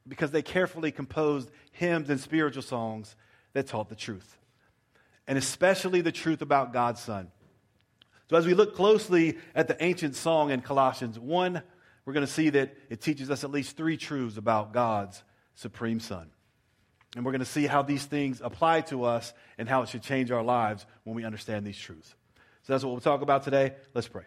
because 0.08 0.32
they 0.32 0.42
carefully 0.42 0.92
composed 0.92 1.50
hymns 1.72 2.10
and 2.10 2.20
spiritual 2.20 2.62
songs 2.62 3.16
that 3.54 3.68
taught 3.68 3.88
the 3.88 3.96
truth, 3.96 4.38
and 5.28 5.38
especially 5.38 6.02
the 6.02 6.12
truth 6.12 6.42
about 6.42 6.74
God's 6.74 7.00
Son. 7.00 7.32
So, 8.30 8.36
as 8.36 8.46
we 8.46 8.54
look 8.54 8.76
closely 8.76 9.38
at 9.56 9.68
the 9.68 9.82
ancient 9.82 10.16
song 10.16 10.50
in 10.50 10.62
Colossians 10.62 11.18
1, 11.18 11.62
we're 12.04 12.14
going 12.14 12.26
to 12.26 12.32
see 12.32 12.50
that 12.50 12.76
it 12.90 13.00
teaches 13.00 13.30
us 13.30 13.44
at 13.44 13.52
least 13.52 13.78
three 13.78 13.96
truths 13.96 14.38
about 14.38 14.74
God's 14.74 15.24
supreme 15.56 16.00
Son. 16.00 16.33
And 17.16 17.24
we're 17.24 17.32
going 17.32 17.40
to 17.40 17.46
see 17.46 17.68
how 17.68 17.82
these 17.84 18.06
things 18.06 18.42
apply 18.44 18.82
to 18.82 19.04
us 19.04 19.34
and 19.58 19.70
how 19.70 19.84
it 19.84 19.90
should 19.90 20.02
change 20.02 20.32
our 20.32 20.44
lives 20.44 20.86
when 21.04 21.16
we 21.16 21.24
understand 21.24 21.66
these 21.66 21.78
truths. 21.78 22.16
So, 22.64 22.74
that's 22.74 22.84
what 22.84 22.92
we'll 22.92 23.02
talk 23.02 23.22
about 23.22 23.44
today. 23.44 23.74
Let's 23.94 24.08
pray. 24.08 24.24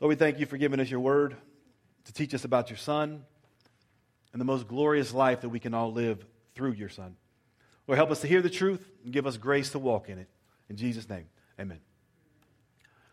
Lord, 0.00 0.08
we 0.10 0.16
thank 0.16 0.40
you 0.40 0.46
for 0.46 0.56
giving 0.56 0.80
us 0.80 0.90
your 0.90 1.00
word 1.00 1.36
to 2.04 2.12
teach 2.12 2.34
us 2.34 2.44
about 2.44 2.68
your 2.70 2.76
Son 2.76 3.24
and 4.32 4.40
the 4.40 4.44
most 4.44 4.66
glorious 4.66 5.14
life 5.14 5.42
that 5.42 5.48
we 5.48 5.60
can 5.60 5.74
all 5.74 5.92
live 5.92 6.24
through 6.54 6.72
your 6.72 6.88
Son. 6.88 7.16
Lord, 7.86 7.98
help 7.98 8.10
us 8.10 8.20
to 8.22 8.26
hear 8.26 8.42
the 8.42 8.50
truth 8.50 8.84
and 9.04 9.12
give 9.12 9.26
us 9.26 9.36
grace 9.36 9.70
to 9.70 9.78
walk 9.78 10.08
in 10.08 10.18
it. 10.18 10.28
In 10.68 10.76
Jesus' 10.76 11.08
name, 11.08 11.26
amen. 11.60 11.80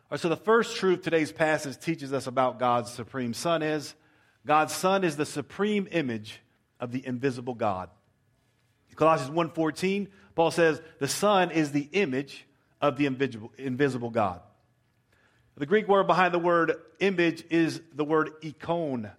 All 0.10 0.16
right, 0.16 0.20
so 0.20 0.30
the 0.30 0.38
first 0.38 0.78
truth 0.78 1.04
today's 1.04 1.32
passage 1.32 1.80
teaches 1.80 2.14
us 2.14 2.26
about 2.26 2.58
God's 2.58 2.92
supreme 2.92 3.34
Son 3.34 3.62
is 3.62 3.94
God's 4.46 4.74
Son 4.74 5.04
is 5.04 5.18
the 5.18 5.26
supreme 5.26 5.88
image 5.92 6.40
of 6.80 6.92
the 6.92 7.06
invisible 7.06 7.54
God. 7.54 7.90
Colossians 9.00 9.32
1.14, 9.32 10.08
Paul 10.36 10.52
says, 10.52 10.82
the 11.00 11.08
Son 11.08 11.52
is 11.52 11.72
the 11.72 11.88
image 11.94 12.46
of 12.82 12.98
the 12.98 13.06
invisible, 13.06 13.52
invisible 13.58 14.10
God. 14.10 14.42
The 15.56 15.66
Greek 15.66 15.88
word 15.88 16.06
behind 16.06 16.34
the 16.34 16.40
word 16.40 16.74
image 17.00 17.44
is 17.50 17.82
the 17.94 18.04
word 18.04 18.32
icon, 18.44 19.10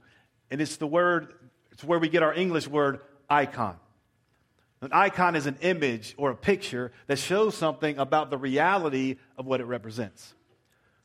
and 0.51 0.61
it's 0.61 0.77
the 0.77 0.87
word, 0.87 1.33
it's 1.73 1.83
where 1.83 1.99
we 1.99 2.11
get 2.11 2.23
our 2.23 2.35
English 2.35 2.69
word 2.69 3.01
icon. 3.29 3.77
An 4.83 4.91
icon 4.93 5.35
is 5.35 5.47
an 5.47 5.57
image 5.61 6.15
or 6.17 6.31
a 6.31 6.37
picture 6.37 6.93
that 7.07 7.19
shows 7.19 7.55
something 7.55 7.99
about 7.99 8.31
the 8.31 8.39
reality 8.39 9.17
of 9.37 9.47
what 9.47 9.61
it 9.61 9.65
represents. 9.65 10.35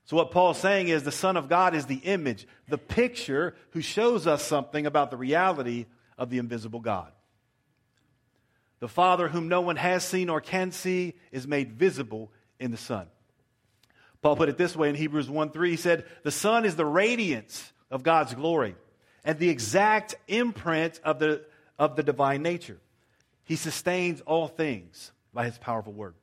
So, 0.05 0.15
what 0.15 0.31
Paul's 0.31 0.59
saying 0.59 0.87
is 0.87 1.03
the 1.03 1.11
Son 1.11 1.35
of 1.35 1.49
God 1.49 1.75
is 1.75 1.85
the 1.85 1.95
image, 1.95 2.47
the 2.69 2.77
picture 2.77 3.55
who 3.71 3.81
shows 3.81 4.27
us 4.27 4.43
something 4.43 4.85
about 4.85 5.11
the 5.11 5.17
reality 5.17 5.85
of 6.17 6.29
the 6.29 6.37
invisible 6.37 6.79
God. 6.79 7.11
The 8.79 8.87
Father, 8.87 9.27
whom 9.27 9.47
no 9.47 9.61
one 9.61 9.77
has 9.77 10.03
seen 10.03 10.29
or 10.29 10.41
can 10.41 10.71
see, 10.71 11.13
is 11.31 11.47
made 11.47 11.73
visible 11.73 12.31
in 12.59 12.71
the 12.71 12.77
Son. 12.77 13.07
Paul 14.21 14.35
put 14.35 14.49
it 14.49 14.57
this 14.57 14.75
way 14.75 14.89
in 14.89 14.95
Hebrews 14.95 15.29
1 15.29 15.51
3. 15.51 15.69
He 15.69 15.75
said, 15.75 16.05
The 16.23 16.31
Son 16.31 16.65
is 16.65 16.75
the 16.75 16.85
radiance 16.85 17.71
of 17.91 18.03
God's 18.03 18.33
glory 18.33 18.75
and 19.23 19.39
the 19.39 19.49
exact 19.49 20.15
imprint 20.27 20.99
of 21.03 21.19
the, 21.19 21.43
of 21.77 21.95
the 21.95 22.03
divine 22.03 22.41
nature. 22.41 22.77
He 23.43 23.55
sustains 23.55 24.21
all 24.21 24.47
things 24.47 25.11
by 25.33 25.45
his 25.45 25.57
powerful 25.57 25.93
word. 25.93 26.15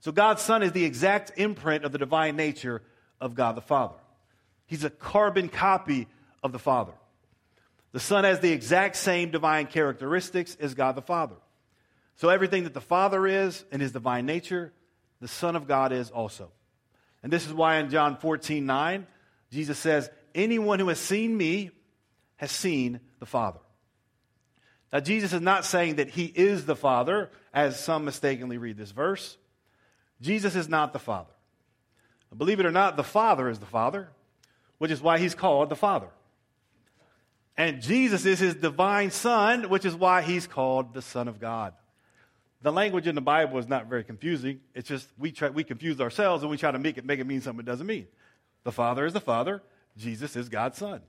So 0.00 0.12
God's 0.12 0.42
Son 0.42 0.62
is 0.62 0.72
the 0.72 0.84
exact 0.84 1.32
imprint 1.36 1.84
of 1.84 1.92
the 1.92 1.98
divine 1.98 2.36
nature 2.36 2.82
of 3.20 3.34
God 3.34 3.56
the 3.56 3.60
Father. 3.60 3.96
He's 4.66 4.84
a 4.84 4.90
carbon 4.90 5.48
copy 5.48 6.06
of 6.42 6.52
the 6.52 6.58
Father. 6.58 6.92
The 7.92 8.00
Son 8.00 8.24
has 8.24 8.40
the 8.40 8.52
exact 8.52 8.96
same 8.96 9.30
divine 9.30 9.66
characteristics 9.66 10.56
as 10.60 10.74
God 10.74 10.94
the 10.94 11.02
Father. 11.02 11.36
So 12.16 12.28
everything 12.28 12.64
that 12.64 12.74
the 12.74 12.80
Father 12.80 13.26
is 13.26 13.64
in 13.70 13.80
his 13.80 13.92
divine 13.92 14.26
nature, 14.26 14.72
the 15.20 15.28
Son 15.28 15.56
of 15.56 15.66
God 15.66 15.92
is 15.92 16.10
also. 16.10 16.50
And 17.22 17.32
this 17.32 17.46
is 17.46 17.52
why 17.52 17.76
in 17.76 17.90
John 17.90 18.16
14, 18.16 18.64
9, 18.64 19.06
Jesus 19.50 19.78
says, 19.78 20.10
Anyone 20.34 20.78
who 20.78 20.88
has 20.88 21.00
seen 21.00 21.36
me 21.36 21.70
has 22.36 22.52
seen 22.52 23.00
the 23.18 23.26
Father. 23.26 23.60
Now, 24.92 25.00
Jesus 25.00 25.32
is 25.32 25.40
not 25.40 25.64
saying 25.64 25.96
that 25.96 26.08
he 26.08 26.24
is 26.24 26.64
the 26.64 26.76
Father, 26.76 27.30
as 27.52 27.82
some 27.82 28.04
mistakenly 28.04 28.58
read 28.58 28.76
this 28.76 28.90
verse. 28.90 29.36
Jesus 30.20 30.56
is 30.56 30.68
not 30.68 30.92
the 30.92 30.98
Father. 30.98 31.32
Believe 32.36 32.60
it 32.60 32.66
or 32.66 32.70
not, 32.70 32.96
the 32.96 33.04
Father 33.04 33.48
is 33.48 33.58
the 33.58 33.66
Father, 33.66 34.08
which 34.78 34.90
is 34.90 35.00
why 35.00 35.18
he's 35.18 35.34
called 35.34 35.68
the 35.68 35.76
Father. 35.76 36.08
And 37.58 37.82
Jesus 37.82 38.24
is 38.24 38.38
his 38.38 38.54
divine 38.54 39.10
Son, 39.10 39.68
which 39.68 39.84
is 39.84 39.94
why 39.94 40.22
he's 40.22 40.46
called 40.46 40.94
the 40.94 41.02
Son 41.02 41.26
of 41.26 41.40
God. 41.40 41.74
The 42.62 42.70
language 42.70 43.08
in 43.08 43.16
the 43.16 43.20
Bible 43.20 43.58
is 43.58 43.66
not 43.66 43.86
very 43.86 44.04
confusing. 44.04 44.60
It's 44.74 44.88
just 44.88 45.08
we, 45.18 45.32
try, 45.32 45.50
we 45.50 45.64
confuse 45.64 46.00
ourselves 46.00 46.44
and 46.44 46.50
we 46.50 46.56
try 46.56 46.70
to 46.70 46.78
make 46.78 46.98
it, 46.98 47.04
make 47.04 47.18
it 47.18 47.26
mean 47.26 47.40
something 47.40 47.64
it 47.64 47.66
doesn't 47.66 47.86
mean. 47.86 48.06
The 48.62 48.70
Father 48.70 49.06
is 49.06 49.12
the 49.12 49.20
Father, 49.20 49.60
Jesus 49.96 50.36
is 50.36 50.48
God's 50.48 50.78
Son. 50.78 51.00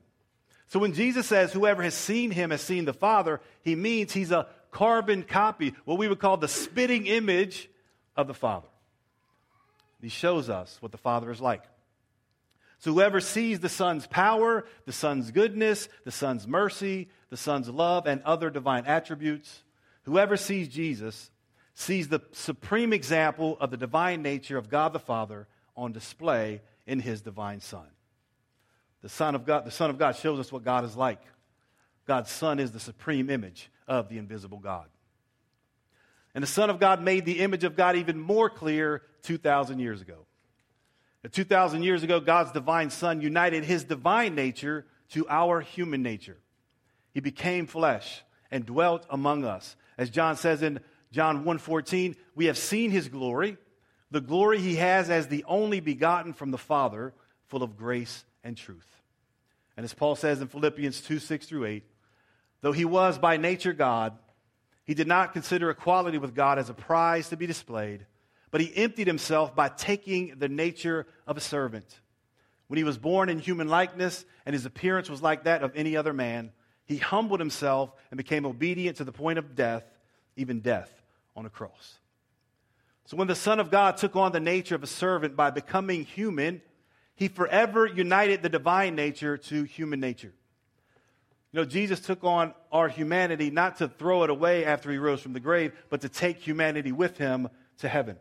So 0.67 0.79
when 0.79 0.93
Jesus 0.93 1.27
says, 1.27 1.53
Whoever 1.53 1.83
has 1.83 1.93
seen 1.93 2.31
him 2.31 2.49
has 2.49 2.61
seen 2.61 2.85
the 2.85 2.93
Father, 2.93 3.41
he 3.61 3.75
means 3.75 4.11
he's 4.11 4.31
a 4.31 4.47
carbon 4.71 5.23
copy, 5.23 5.75
what 5.85 5.99
we 5.99 6.07
would 6.07 6.19
call 6.19 6.37
the 6.37 6.47
spitting 6.47 7.05
image 7.05 7.69
of 8.15 8.27
the 8.27 8.33
Father. 8.33 8.67
He 10.01 10.09
shows 10.09 10.49
us 10.49 10.77
what 10.79 10.91
the 10.91 10.97
Father 10.97 11.29
is 11.31 11.41
like. 11.41 11.63
So 12.79 12.93
whoever 12.93 13.19
sees 13.19 13.59
the 13.59 13.69
Son's 13.69 14.07
power, 14.07 14.65
the 14.85 14.93
Son's 14.93 15.31
goodness, 15.31 15.89
the 16.05 16.11
Son's 16.11 16.47
mercy, 16.47 17.09
the 17.29 17.37
Son's 17.37 17.67
love, 17.69 18.07
and 18.07 18.21
other 18.23 18.49
divine 18.49 18.85
attributes, 18.85 19.63
whoever 20.03 20.37
sees 20.37 20.69
Jesus 20.69 21.29
sees 21.73 22.07
the 22.07 22.21
supreme 22.31 22.93
example 22.93 23.57
of 23.59 23.71
the 23.71 23.77
divine 23.77 24.21
nature 24.21 24.57
of 24.57 24.69
God 24.69 24.93
the 24.93 24.99
Father 24.99 25.47
on 25.75 25.91
display 25.91 26.61
in 26.87 26.99
his 26.99 27.21
divine 27.21 27.59
Son. 27.59 27.87
The 29.01 29.09
Son 29.09 29.35
of 29.35 29.45
God, 29.45 29.65
the 29.65 29.71
Son 29.71 29.89
of 29.89 29.97
God 29.97 30.15
shows 30.15 30.39
us 30.39 30.51
what 30.51 30.63
God 30.63 30.83
is 30.83 30.95
like. 30.95 31.21
God's 32.05 32.31
Son 32.31 32.59
is 32.59 32.71
the 32.71 32.79
supreme 32.79 33.29
image 33.29 33.69
of 33.87 34.09
the 34.09 34.17
invisible 34.17 34.59
God. 34.59 34.87
And 36.33 36.41
the 36.41 36.47
Son 36.47 36.69
of 36.69 36.79
God 36.79 37.01
made 37.01 37.25
the 37.25 37.39
image 37.39 37.63
of 37.63 37.75
God 37.75 37.95
even 37.95 38.19
more 38.19 38.49
clear 38.49 39.03
2,000 39.23 39.79
years 39.79 40.01
ago. 40.01 40.25
2,000 41.27 41.83
years 41.83 42.03
ago, 42.03 42.19
God's 42.19 42.51
divine 42.51 42.89
Son 42.89 43.19
united 43.19 43.65
his 43.65 43.83
divine 43.83 44.35
nature 44.35 44.85
to 45.09 45.27
our 45.27 45.59
human 45.59 46.01
nature. 46.01 46.37
He 47.13 47.19
became 47.19 47.67
flesh 47.67 48.23
and 48.51 48.65
dwelt 48.65 49.05
among 49.09 49.43
us. 49.43 49.75
As 49.97 50.09
John 50.09 50.37
says 50.37 50.61
in 50.61 50.79
John 51.11 51.43
1:14, 51.43 52.15
we 52.35 52.45
have 52.45 52.57
seen 52.57 52.91
his 52.91 53.09
glory, 53.09 53.57
the 54.11 54.21
glory 54.21 54.59
he 54.59 54.75
has 54.77 55.09
as 55.09 55.27
the 55.27 55.43
only 55.45 55.79
begotten 55.79 56.33
from 56.33 56.51
the 56.51 56.57
Father, 56.57 57.13
full 57.47 57.63
of 57.63 57.75
grace 57.75 58.23
and 58.43 58.55
truth. 58.55 59.01
And 59.75 59.83
as 59.83 59.93
Paul 59.93 60.15
says 60.15 60.41
in 60.41 60.47
Philippians 60.47 61.01
2 61.01 61.19
6 61.19 61.47
through 61.47 61.65
8, 61.65 61.83
though 62.61 62.71
he 62.71 62.85
was 62.85 63.17
by 63.17 63.37
nature 63.37 63.73
God, 63.73 64.17
he 64.85 64.93
did 64.93 65.07
not 65.07 65.33
consider 65.33 65.69
equality 65.69 66.17
with 66.17 66.35
God 66.35 66.59
as 66.59 66.69
a 66.69 66.73
prize 66.73 67.29
to 67.29 67.37
be 67.37 67.47
displayed, 67.47 68.05
but 68.51 68.61
he 68.61 68.75
emptied 68.75 69.07
himself 69.07 69.55
by 69.55 69.69
taking 69.69 70.35
the 70.37 70.49
nature 70.49 71.05
of 71.27 71.37
a 71.37 71.41
servant. 71.41 71.99
When 72.67 72.77
he 72.77 72.83
was 72.83 72.97
born 72.97 73.29
in 73.29 73.39
human 73.39 73.67
likeness 73.67 74.25
and 74.45 74.53
his 74.53 74.65
appearance 74.65 75.09
was 75.09 75.21
like 75.21 75.43
that 75.43 75.63
of 75.63 75.75
any 75.75 75.97
other 75.97 76.13
man, 76.13 76.51
he 76.85 76.97
humbled 76.97 77.39
himself 77.39 77.91
and 78.11 78.17
became 78.17 78.45
obedient 78.45 78.97
to 78.97 79.03
the 79.03 79.11
point 79.11 79.39
of 79.39 79.55
death, 79.55 79.83
even 80.35 80.59
death 80.59 80.91
on 81.35 81.45
a 81.45 81.49
cross. 81.49 81.99
So 83.05 83.17
when 83.17 83.27
the 83.27 83.35
Son 83.35 83.59
of 83.59 83.71
God 83.71 83.97
took 83.97 84.15
on 84.15 84.31
the 84.31 84.39
nature 84.39 84.75
of 84.75 84.83
a 84.83 84.87
servant 84.87 85.35
by 85.35 85.49
becoming 85.49 86.05
human, 86.05 86.61
he 87.15 87.27
forever 87.27 87.87
united 87.87 88.43
the 88.43 88.49
divine 88.49 88.95
nature 88.95 89.37
to 89.37 89.63
human 89.63 89.99
nature. 89.99 90.33
You 91.51 91.59
know, 91.59 91.65
Jesus 91.65 91.99
took 91.99 92.23
on 92.23 92.53
our 92.71 92.87
humanity 92.87 93.49
not 93.49 93.77
to 93.77 93.87
throw 93.87 94.23
it 94.23 94.29
away 94.29 94.63
after 94.63 94.91
he 94.91 94.99
rose 94.99 95.21
from 95.21 95.33
the 95.33 95.39
grave, 95.39 95.73
but 95.89 96.01
to 96.01 96.09
take 96.09 96.37
humanity 96.37 96.91
with 96.91 97.17
him 97.17 97.49
to 97.79 97.89
heaven. 97.89 98.17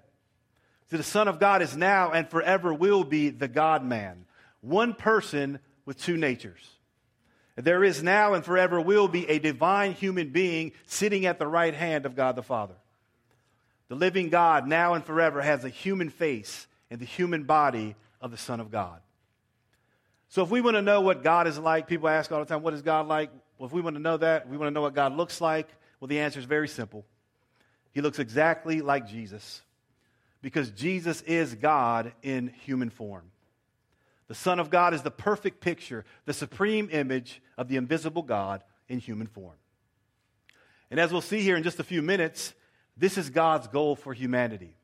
So 0.90 0.96
the 0.96 1.03
Son 1.03 1.29
of 1.29 1.38
God 1.38 1.61
is 1.61 1.77
now 1.77 2.12
and 2.12 2.29
forever 2.29 2.72
will 2.72 3.05
be 3.05 3.31
the 3.31 3.48
God 3.48 3.85
man, 3.85 4.24
one 4.61 4.94
person 4.94 5.59
with 5.85 6.01
two 6.01 6.16
natures. 6.16 6.66
There 7.57 7.83
is 7.83 8.03
now 8.03 8.35
and 8.35 8.44
forever 8.44 8.81
will 8.81 9.09
be 9.09 9.29
a 9.29 9.38
divine 9.38 9.92
human 9.92 10.31
being 10.31 10.72
sitting 10.87 11.27
at 11.27 11.38
the 11.38 11.46
right 11.46 11.74
hand 11.74 12.07
of 12.07 12.14
God 12.14 12.37
the 12.37 12.42
Father. 12.42 12.77
The 13.88 13.96
living 13.96 14.29
God 14.29 14.66
now 14.66 14.94
and 14.94 15.05
forever 15.05 15.42
has 15.42 15.64
a 15.64 15.68
human 15.68 16.09
face 16.09 16.66
and 16.90 17.01
the 17.01 17.07
human 17.07 17.44
body 17.44 17.96
of 18.20 18.31
the 18.31 18.37
Son 18.37 18.61
of 18.61 18.70
God. 18.70 19.01
So, 20.31 20.42
if 20.42 20.51
we 20.51 20.61
want 20.61 20.77
to 20.77 20.83
know 20.83 21.01
what 21.01 21.22
God 21.22 21.46
is 21.46 21.59
like, 21.59 21.87
people 21.87 22.09
ask 22.09 22.31
all 22.31 22.38
the 22.38 22.44
time, 22.44 22.62
what 22.62 22.74
is 22.74 22.83
God 22.83 23.09
like? 23.09 23.31
Well, 23.59 23.66
if 23.66 23.72
we 23.72 23.81
want 23.81 23.96
to 23.96 24.03
know 24.03 24.18
that, 24.18 24.48
we 24.48 24.59
want 24.59 24.68
to 24.68 24.74
know 24.74 24.83
what 24.83 24.94
God 24.94 25.16
looks 25.16 25.40
like. 25.40 25.68
Well, 26.01 26.09
the 26.09 26.20
answer 26.20 26.38
is 26.38 26.44
very 26.44 26.68
simple. 26.68 27.05
He 27.92 28.03
looks 28.03 28.18
exactly 28.18 28.83
like 28.83 29.09
Jesus 29.09 29.62
because 30.42 30.70
Jesus 30.70 31.22
is 31.22 31.55
God 31.55 32.12
in 32.22 32.48
human 32.64 32.90
form. 32.90 33.31
The 34.29 34.35
Son 34.35 34.61
of 34.61 34.70
God 34.70 34.94
is 34.94 35.03
the 35.03 35.11
perfect 35.11 35.61
picture, 35.61 36.05
the 36.27 36.35
supreme 36.35 36.88
image 36.92 37.42
of 37.57 37.68
the 37.68 37.77
invisible 37.77 38.22
God 38.22 38.62
in 38.88 38.98
human 38.98 39.27
form. 39.27 39.57
And 40.90 41.01
as 41.01 41.12
we'll 41.12 41.20
see 41.20 41.40
here 41.40 41.57
in 41.57 41.62
just 41.62 41.81
a 41.81 41.85
few 41.85 42.03
minutes, 42.03 42.55
this 42.96 43.18
is 43.18 43.31
God's 43.31 43.68
goal 43.68 43.96
for 43.96 44.12
humanity. 44.12 44.74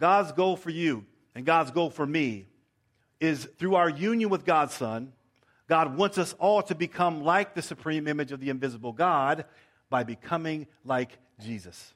God's 0.00 0.32
goal 0.32 0.56
for 0.56 0.70
you 0.70 1.04
and 1.34 1.46
God's 1.46 1.70
goal 1.70 1.90
for 1.90 2.06
me 2.06 2.46
is 3.20 3.48
through 3.58 3.76
our 3.76 3.88
union 3.88 4.30
with 4.30 4.44
God's 4.44 4.74
Son, 4.74 5.12
God 5.68 5.96
wants 5.96 6.18
us 6.18 6.34
all 6.38 6.62
to 6.62 6.74
become 6.74 7.24
like 7.24 7.54
the 7.54 7.62
supreme 7.62 8.06
image 8.06 8.30
of 8.30 8.40
the 8.40 8.50
invisible 8.50 8.92
God 8.92 9.44
by 9.90 10.04
becoming 10.04 10.66
like 10.84 11.18
Jesus. 11.40 11.94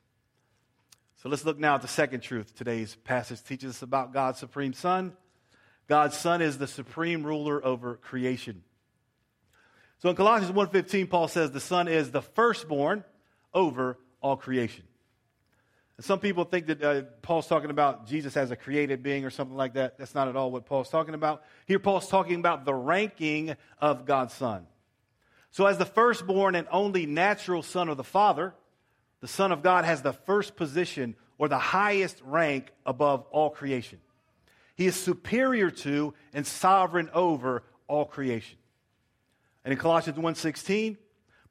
So 1.22 1.28
let's 1.28 1.44
look 1.44 1.58
now 1.58 1.74
at 1.74 1.82
the 1.82 1.88
second 1.88 2.20
truth. 2.20 2.54
Today's 2.56 2.96
passage 3.04 3.44
teaches 3.44 3.76
us 3.76 3.82
about 3.82 4.14
God's 4.14 4.38
supreme 4.38 4.72
Son. 4.72 5.12
God's 5.86 6.16
Son 6.16 6.40
is 6.40 6.56
the 6.56 6.66
supreme 6.66 7.24
ruler 7.24 7.62
over 7.62 7.96
creation. 7.96 8.62
So 9.98 10.08
in 10.08 10.16
Colossians 10.16 10.50
1:15 10.50 11.08
Paul 11.08 11.28
says 11.28 11.50
the 11.50 11.60
Son 11.60 11.88
is 11.88 12.10
the 12.10 12.22
firstborn 12.22 13.04
over 13.52 13.98
all 14.22 14.38
creation. 14.38 14.84
And 15.98 16.06
some 16.06 16.20
people 16.20 16.44
think 16.44 16.68
that 16.68 16.82
uh, 16.82 17.02
Paul's 17.20 17.46
talking 17.46 17.68
about 17.68 18.06
Jesus 18.06 18.34
as 18.34 18.50
a 18.50 18.56
created 18.56 19.02
being 19.02 19.26
or 19.26 19.30
something 19.30 19.58
like 19.58 19.74
that. 19.74 19.98
That's 19.98 20.14
not 20.14 20.26
at 20.26 20.36
all 20.36 20.50
what 20.50 20.64
Paul's 20.64 20.88
talking 20.88 21.12
about. 21.12 21.42
Here 21.66 21.78
Paul's 21.78 22.08
talking 22.08 22.36
about 22.36 22.64
the 22.64 22.74
ranking 22.74 23.56
of 23.78 24.06
God's 24.06 24.32
Son. 24.32 24.66
So 25.50 25.66
as 25.66 25.76
the 25.76 25.84
firstborn 25.84 26.54
and 26.54 26.66
only 26.70 27.04
natural 27.04 27.62
son 27.62 27.90
of 27.90 27.98
the 27.98 28.04
Father, 28.04 28.54
the 29.20 29.28
Son 29.28 29.52
of 29.52 29.62
God 29.62 29.84
has 29.84 30.02
the 30.02 30.12
first 30.12 30.56
position 30.56 31.14
or 31.38 31.48
the 31.48 31.58
highest 31.58 32.20
rank 32.24 32.70
above 32.84 33.24
all 33.30 33.50
creation. 33.50 33.98
He 34.76 34.86
is 34.86 34.96
superior 34.96 35.70
to 35.70 36.14
and 36.32 36.46
sovereign 36.46 37.10
over 37.12 37.62
all 37.86 38.04
creation. 38.04 38.58
And 39.64 39.72
in 39.72 39.78
Colossians 39.78 40.18
1:16, 40.18 40.96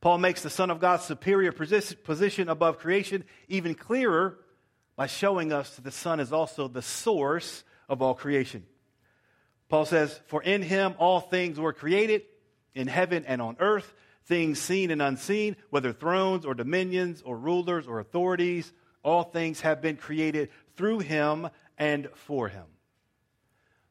Paul 0.01 0.17
makes 0.17 0.41
the 0.41 0.49
Son 0.49 0.71
of 0.71 0.79
God's 0.79 1.03
superior 1.03 1.51
position 1.51 2.49
above 2.49 2.79
creation 2.79 3.25
even 3.47 3.75
clearer 3.75 4.39
by 4.95 5.07
showing 5.07 5.51
us 5.51 5.75
that 5.75 5.83
the 5.83 5.91
Son 5.91 6.19
is 6.19 6.31
also 6.31 6.67
the 6.67 6.81
source 6.81 7.63
of 7.87 8.01
all 8.01 8.13
creation. 8.13 8.65
Paul 9.67 9.85
says, 9.85 10.19
For 10.27 10.41
in 10.41 10.61
him 10.61 10.95
all 10.97 11.19
things 11.19 11.59
were 11.59 11.73
created, 11.73 12.23
in 12.73 12.87
heaven 12.87 13.25
and 13.25 13.41
on 13.41 13.57
earth, 13.59 13.93
things 14.25 14.59
seen 14.59 14.91
and 14.91 15.01
unseen, 15.01 15.55
whether 15.69 15.91
thrones 15.91 16.45
or 16.45 16.53
dominions 16.53 17.21
or 17.23 17.37
rulers 17.37 17.87
or 17.87 17.99
authorities, 17.99 18.71
all 19.03 19.23
things 19.23 19.61
have 19.61 19.81
been 19.81 19.95
created 19.95 20.49
through 20.75 20.99
him 20.99 21.49
and 21.77 22.09
for 22.13 22.47
him. 22.47 22.65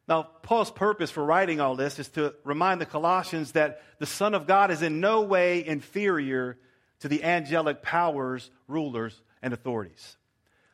Now, 0.07 0.23
Paul's 0.23 0.71
purpose 0.71 1.11
for 1.11 1.25
writing 1.25 1.61
all 1.61 1.77
this 1.77 1.99
is 1.99 2.09
to 2.11 2.35
remind 2.43 2.81
the 2.81 2.87
Colossians 2.87 3.53
that 3.53 3.83
the 3.99 4.07
Son 4.07 4.35
of 4.35 4.47
God 4.47 4.71
is 4.71 4.81
in 4.81 5.01
no 5.01 5.21
way 5.21 5.65
inferior 5.65 6.57
to 7.01 7.09
the 7.09 7.25
angelic 7.25 7.83
powers, 7.83 8.51
rulers, 8.67 9.21
and 9.43 9.53
authorities. 9.53 10.17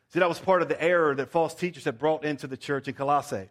See, 0.09 0.19
that 0.19 0.29
was 0.29 0.39
part 0.39 0.61
of 0.61 0.69
the 0.69 0.81
error 0.81 1.13
that 1.15 1.31
false 1.31 1.53
teachers 1.53 1.83
had 1.83 1.99
brought 1.99 2.23
into 2.23 2.47
the 2.47 2.55
church 2.55 2.87
in 2.87 2.93
Colossae. 2.93 3.49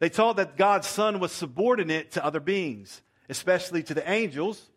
They 0.00 0.08
taught 0.08 0.36
that 0.36 0.56
God's 0.56 0.88
Son 0.88 1.20
was 1.20 1.30
subordinate 1.30 2.12
to 2.12 2.24
other 2.24 2.40
beings, 2.40 3.00
especially 3.28 3.84
to 3.84 3.94
the 3.94 4.08
angels, 4.08 4.68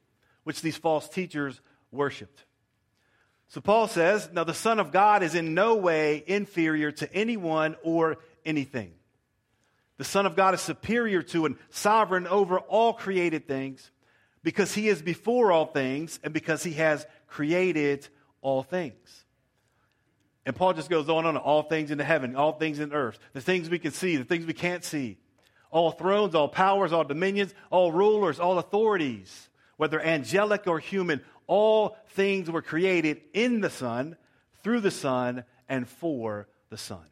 which 0.43 0.61
these 0.61 0.77
false 0.77 1.07
teachers 1.07 1.59
worshiped. 1.91 2.43
So 3.47 3.59
Paul 3.59 3.87
says, 3.87 4.29
now 4.31 4.45
the 4.45 4.53
Son 4.53 4.79
of 4.79 4.93
God 4.93 5.23
is 5.23 5.35
in 5.35 5.53
no 5.53 5.75
way 5.75 6.23
inferior 6.25 6.91
to 6.93 7.13
anyone 7.13 7.75
or 7.83 8.17
anything. 8.45 8.93
The 9.97 10.05
Son 10.05 10.25
of 10.25 10.35
God 10.35 10.53
is 10.53 10.61
superior 10.61 11.21
to 11.23 11.45
and 11.45 11.57
sovereign 11.69 12.27
over 12.27 12.59
all 12.59 12.93
created 12.93 13.47
things 13.47 13.91
because 14.41 14.73
he 14.73 14.87
is 14.87 15.01
before 15.01 15.51
all 15.51 15.65
things 15.65 16.17
and 16.23 16.33
because 16.33 16.63
he 16.63 16.73
has 16.73 17.05
created 17.27 18.07
all 18.41 18.63
things. 18.63 19.25
And 20.45 20.55
Paul 20.55 20.73
just 20.73 20.89
goes 20.89 21.07
on 21.07 21.25
and 21.25 21.37
on 21.37 21.43
all 21.43 21.63
things 21.63 21.91
in 21.91 21.97
the 21.97 22.03
heaven, 22.03 22.35
all 22.35 22.53
things 22.53 22.79
in 22.79 22.93
earth, 22.93 23.19
the 23.33 23.41
things 23.41 23.69
we 23.69 23.79
can 23.79 23.91
see, 23.91 24.15
the 24.15 24.23
things 24.23 24.45
we 24.45 24.53
can't 24.53 24.83
see, 24.83 25.17
all 25.69 25.91
thrones, 25.91 26.33
all 26.33 26.47
powers, 26.47 26.93
all 26.93 27.03
dominions, 27.03 27.53
all 27.69 27.91
rulers, 27.91 28.39
all 28.39 28.57
authorities 28.57 29.49
whether 29.81 29.99
angelic 29.99 30.67
or 30.67 30.77
human, 30.77 31.19
all 31.47 31.97
things 32.09 32.51
were 32.51 32.61
created 32.61 33.19
in 33.33 33.61
the 33.61 33.69
Son, 33.71 34.15
through 34.61 34.79
the 34.79 34.91
Son, 34.91 35.43
and 35.67 35.89
for 35.89 36.47
the 36.69 36.77
Son. 36.77 37.03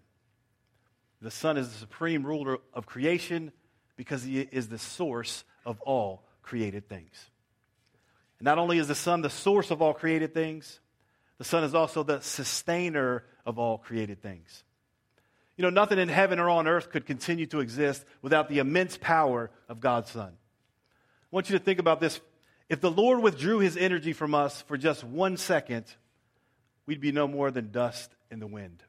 The 1.20 1.32
Son 1.32 1.58
is 1.58 1.68
the 1.68 1.80
supreme 1.80 2.24
ruler 2.24 2.60
of 2.72 2.86
creation 2.86 3.52
because 3.98 4.22
he 4.22 4.42
is 4.42 4.68
the 4.68 4.78
source 4.78 5.44
of 5.66 5.82
all 5.82 6.22
created 6.44 6.88
things. 6.88 7.32
And 8.38 8.46
not 8.46 8.60
only 8.60 8.78
is 8.78 8.88
the 8.88 8.94
Son 8.94 9.24
the 9.24 9.32
source 9.32 9.72
of 9.72 9.82
all 9.82 9.96
created 9.96 10.36
things, 10.36 10.80
the 11.40 11.46
Son 11.46 11.64
is 11.64 11.74
also 11.74 12.04
the 12.04 12.20
sustainer 12.20 13.24
of 13.48 13.58
all 13.58 13.80
created 13.80 14.22
things. 14.22 14.64
You 15.58 15.64
know, 15.64 15.72
nothing 15.72 15.98
in 15.98 16.08
heaven 16.08 16.38
or 16.38 16.52
on 16.52 16.68
earth 16.68 16.92
could 16.92 17.08
continue 17.08 17.48
to 17.48 17.62
exist 17.62 18.06
without 18.22 18.48
the 18.48 18.60
immense 18.60 18.96
power 18.96 19.50
of 19.68 19.80
God's 19.80 20.12
Son. 20.12 20.34
I 21.32 21.36
want 21.36 21.50
you 21.50 21.58
to 21.58 21.64
think 21.64 21.80
about 21.80 22.00
this 22.00 22.22
if 22.70 22.80
the 22.82 22.92
Lord 22.92 23.22
withdrew 23.22 23.60
his 23.60 23.76
energy 23.76 24.14
from 24.14 24.36
us 24.36 24.62
for 24.62 24.78
just 24.78 25.04
one 25.04 25.38
second, 25.38 25.86
we'd 26.86 27.02
be 27.02 27.12
no 27.12 27.28
more 27.28 27.52
than 27.52 27.72
dust 27.72 28.12
in 28.30 28.40
the 28.40 28.48
wind. 28.48 28.84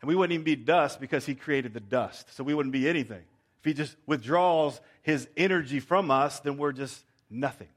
And 0.00 0.08
we 0.08 0.16
wouldn't 0.16 0.34
even 0.34 0.44
be 0.44 0.56
dust 0.56 1.00
because 1.00 1.24
he 1.24 1.36
created 1.36 1.74
the 1.74 1.80
dust. 1.80 2.34
So 2.34 2.42
we 2.42 2.54
wouldn't 2.54 2.72
be 2.72 2.88
anything. 2.88 3.22
If 3.60 3.64
he 3.64 3.74
just 3.74 3.96
withdraws 4.04 4.80
his 5.02 5.28
energy 5.36 5.78
from 5.78 6.10
us, 6.10 6.40
then 6.40 6.56
we're 6.56 6.72
just 6.72 7.04
nothing. 7.30 7.68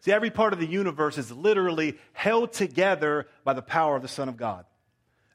See, 0.00 0.12
every 0.12 0.30
part 0.30 0.52
of 0.52 0.58
the 0.58 0.66
universe 0.66 1.16
is 1.16 1.32
literally 1.32 1.96
held 2.12 2.52
together 2.52 3.26
by 3.42 3.54
the 3.54 3.62
power 3.62 3.96
of 3.96 4.02
the 4.02 4.08
Son 4.08 4.28
of 4.28 4.36
God. 4.36 4.66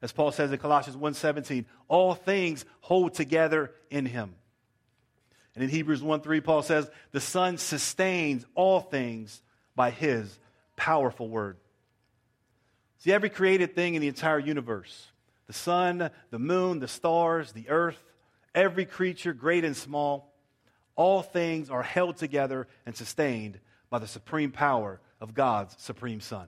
As 0.00 0.12
Paul 0.12 0.30
says 0.30 0.52
in 0.52 0.58
Colossians 0.58 0.96
1:17, 0.96 1.66
all 1.88 2.14
things 2.14 2.64
hold 2.80 3.14
together 3.14 3.72
in 3.90 4.06
him. 4.06 4.36
And 5.54 5.64
in 5.64 5.70
Hebrews 5.70 6.02
1 6.02 6.20
3, 6.20 6.40
Paul 6.40 6.62
says, 6.62 6.90
The 7.12 7.20
Son 7.20 7.58
sustains 7.58 8.44
all 8.54 8.80
things 8.80 9.42
by 9.74 9.90
his 9.90 10.38
powerful 10.76 11.28
word. 11.28 11.56
See, 12.98 13.12
every 13.12 13.30
created 13.30 13.74
thing 13.74 13.94
in 13.94 14.02
the 14.02 14.08
entire 14.08 14.38
universe 14.38 15.08
the 15.46 15.52
sun, 15.54 16.10
the 16.30 16.38
moon, 16.38 16.78
the 16.78 16.86
stars, 16.86 17.50
the 17.50 17.68
earth, 17.70 18.00
every 18.54 18.84
creature, 18.84 19.32
great 19.32 19.64
and 19.64 19.76
small, 19.76 20.32
all 20.94 21.22
things 21.22 21.70
are 21.70 21.82
held 21.82 22.18
together 22.18 22.68
and 22.86 22.94
sustained 22.94 23.58
by 23.88 23.98
the 23.98 24.06
supreme 24.06 24.52
power 24.52 25.00
of 25.20 25.34
God's 25.34 25.74
supreme 25.82 26.20
Son. 26.20 26.46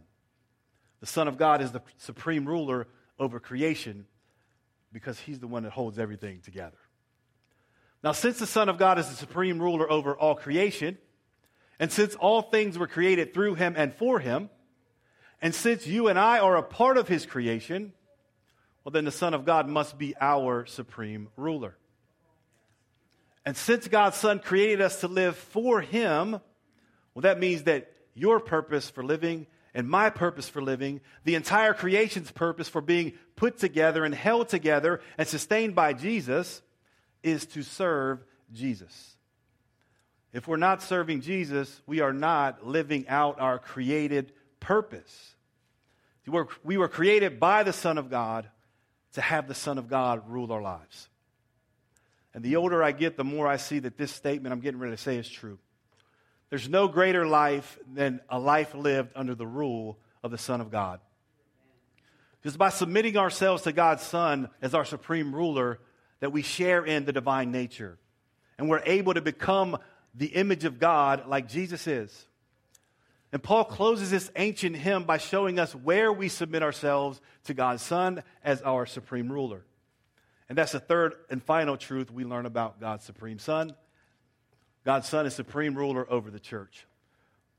The 1.00 1.06
Son 1.06 1.26
of 1.26 1.36
God 1.36 1.62
is 1.62 1.72
the 1.72 1.82
supreme 1.96 2.46
ruler 2.46 2.86
over 3.18 3.40
creation 3.40 4.06
because 4.92 5.18
he's 5.18 5.40
the 5.40 5.48
one 5.48 5.64
that 5.64 5.72
holds 5.72 5.98
everything 5.98 6.40
together. 6.40 6.78
Now, 8.02 8.12
since 8.12 8.38
the 8.38 8.46
Son 8.46 8.68
of 8.68 8.78
God 8.78 8.98
is 8.98 9.08
the 9.08 9.14
supreme 9.14 9.60
ruler 9.60 9.90
over 9.90 10.16
all 10.16 10.34
creation, 10.34 10.98
and 11.78 11.90
since 11.90 12.14
all 12.16 12.42
things 12.42 12.76
were 12.76 12.86
created 12.88 13.32
through 13.32 13.54
him 13.54 13.74
and 13.76 13.94
for 13.94 14.18
him, 14.18 14.50
and 15.40 15.54
since 15.54 15.86
you 15.86 16.08
and 16.08 16.18
I 16.18 16.38
are 16.38 16.56
a 16.56 16.62
part 16.62 16.96
of 16.96 17.08
his 17.08 17.26
creation, 17.26 17.92
well, 18.84 18.92
then 18.92 19.04
the 19.04 19.10
Son 19.12 19.34
of 19.34 19.44
God 19.44 19.68
must 19.68 19.98
be 19.98 20.14
our 20.20 20.66
supreme 20.66 21.28
ruler. 21.36 21.76
And 23.44 23.56
since 23.56 23.88
God's 23.88 24.16
Son 24.16 24.38
created 24.38 24.80
us 24.80 25.00
to 25.00 25.08
live 25.08 25.36
for 25.36 25.80
him, 25.80 26.40
well, 27.14 27.22
that 27.22 27.40
means 27.40 27.64
that 27.64 27.92
your 28.14 28.40
purpose 28.40 28.90
for 28.90 29.04
living 29.04 29.46
and 29.74 29.88
my 29.88 30.10
purpose 30.10 30.48
for 30.48 30.60
living, 30.60 31.00
the 31.24 31.34
entire 31.34 31.74
creation's 31.74 32.30
purpose 32.30 32.68
for 32.68 32.80
being 32.80 33.12
put 33.36 33.58
together 33.58 34.04
and 34.04 34.14
held 34.14 34.48
together 34.48 35.00
and 35.16 35.26
sustained 35.26 35.74
by 35.74 35.92
Jesus, 35.92 36.62
is 37.22 37.46
to 37.46 37.62
serve 37.62 38.24
Jesus. 38.52 39.16
If 40.32 40.48
we're 40.48 40.56
not 40.56 40.82
serving 40.82 41.20
Jesus, 41.20 41.80
we 41.86 42.00
are 42.00 42.12
not 42.12 42.66
living 42.66 43.06
out 43.08 43.38
our 43.38 43.58
created 43.58 44.32
purpose. 44.60 45.34
We 46.62 46.76
were 46.76 46.88
created 46.88 47.38
by 47.38 47.62
the 47.64 47.72
Son 47.72 47.98
of 47.98 48.08
God 48.10 48.48
to 49.14 49.20
have 49.20 49.46
the 49.46 49.54
Son 49.54 49.76
of 49.76 49.88
God 49.88 50.28
rule 50.28 50.52
our 50.52 50.62
lives. 50.62 51.08
And 52.32 52.42
the 52.42 52.56
older 52.56 52.82
I 52.82 52.92
get, 52.92 53.16
the 53.18 53.24
more 53.24 53.46
I 53.46 53.58
see 53.58 53.80
that 53.80 53.98
this 53.98 54.10
statement 54.10 54.52
I'm 54.52 54.60
getting 54.60 54.80
ready 54.80 54.96
to 54.96 55.02
say 55.02 55.18
is 55.18 55.28
true. 55.28 55.58
There's 56.48 56.68
no 56.68 56.88
greater 56.88 57.26
life 57.26 57.78
than 57.92 58.20
a 58.28 58.38
life 58.38 58.74
lived 58.74 59.10
under 59.14 59.34
the 59.34 59.46
rule 59.46 59.98
of 60.22 60.30
the 60.30 60.38
Son 60.38 60.60
of 60.60 60.70
God. 60.70 61.00
Because 62.40 62.56
by 62.56 62.70
submitting 62.70 63.16
ourselves 63.16 63.62
to 63.64 63.72
God's 63.72 64.02
Son 64.02 64.48
as 64.62 64.74
our 64.74 64.84
supreme 64.84 65.34
ruler, 65.34 65.78
that 66.22 66.30
we 66.30 66.40
share 66.42 66.84
in 66.84 67.04
the 67.04 67.12
divine 67.12 67.50
nature. 67.50 67.98
And 68.56 68.70
we're 68.70 68.82
able 68.86 69.12
to 69.12 69.20
become 69.20 69.76
the 70.14 70.26
image 70.26 70.64
of 70.64 70.78
God 70.78 71.26
like 71.26 71.48
Jesus 71.48 71.88
is. 71.88 72.28
And 73.32 73.42
Paul 73.42 73.64
closes 73.64 74.12
this 74.12 74.30
ancient 74.36 74.76
hymn 74.76 75.02
by 75.02 75.18
showing 75.18 75.58
us 75.58 75.74
where 75.74 76.12
we 76.12 76.28
submit 76.28 76.62
ourselves 76.62 77.20
to 77.46 77.54
God's 77.54 77.82
Son 77.82 78.22
as 78.44 78.62
our 78.62 78.86
supreme 78.86 79.32
ruler. 79.32 79.64
And 80.48 80.56
that's 80.56 80.70
the 80.70 80.78
third 80.78 81.14
and 81.28 81.42
final 81.42 81.76
truth 81.76 82.08
we 82.08 82.24
learn 82.24 82.46
about 82.46 82.78
God's 82.78 83.02
supreme 83.02 83.40
Son. 83.40 83.74
God's 84.84 85.08
Son 85.08 85.26
is 85.26 85.34
supreme 85.34 85.74
ruler 85.74 86.08
over 86.08 86.30
the 86.30 86.38
church. 86.38 86.86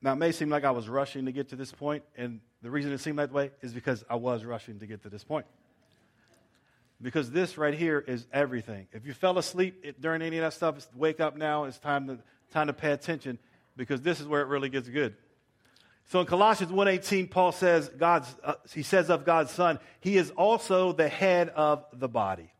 Now, 0.01 0.14
it 0.14 0.18
may 0.18 0.32
seem 0.32 0.47
like 0.47 0.64
I 0.64 0.72
was 0.72 0.88
rushing 0.88 1.26
to 1.26 1.34
get 1.34 1.49
to 1.49 1.57
this 1.57 1.72
point, 1.74 2.03
and 2.16 2.39
the 2.61 2.72
reason 2.72 2.93
it 2.93 2.99
seemed 2.99 3.20
that 3.20 3.34
way 3.34 3.51
is 3.61 3.74
because 3.74 4.05
I 4.09 4.16
was 4.16 4.45
rushing 4.45 4.80
to 4.80 4.88
get 4.88 5.03
to 5.03 5.09
this 5.09 5.26
point 5.26 5.47
because 7.04 7.30
this 7.30 7.58
right 7.58 7.74
here 7.74 7.99
is 7.99 8.26
everything. 8.32 8.88
If 8.93 9.06
you 9.06 9.14
fell 9.14 9.38
asleep 9.38 9.99
during 9.99 10.22
any 10.22 10.38
of 10.38 10.43
that 10.43 10.54
stuff, 10.54 10.88
wake 10.95 11.20
up 11.20 11.36
now. 11.36 11.66
It's 11.66 11.78
time 11.78 12.08
to, 12.08 12.18
time 12.51 12.68
to 12.68 12.74
pay 12.74 12.91
attention 12.91 13.38
because 13.76 14.01
this 14.01 14.22
is 14.22 14.28
where 14.28 14.41
it 14.41 14.47
really 14.47 14.70
gets 14.70 14.88
good. 14.88 15.16
So 16.06 16.20
in 16.20 16.26
Colossians 16.26 16.72
1:18 16.72 17.30
Paul 17.30 17.51
says 17.51 17.89
God's 17.89 18.34
uh, 18.43 18.56
he 18.74 18.84
says 18.84 19.10
of 19.10 19.26
God's 19.26 19.51
son, 19.51 19.80
he 19.99 20.18
is 20.18 20.32
also 20.32 20.91
the 20.91 21.08
head 21.08 21.49
of 21.49 21.86
the 21.93 22.10
body. 22.10 22.51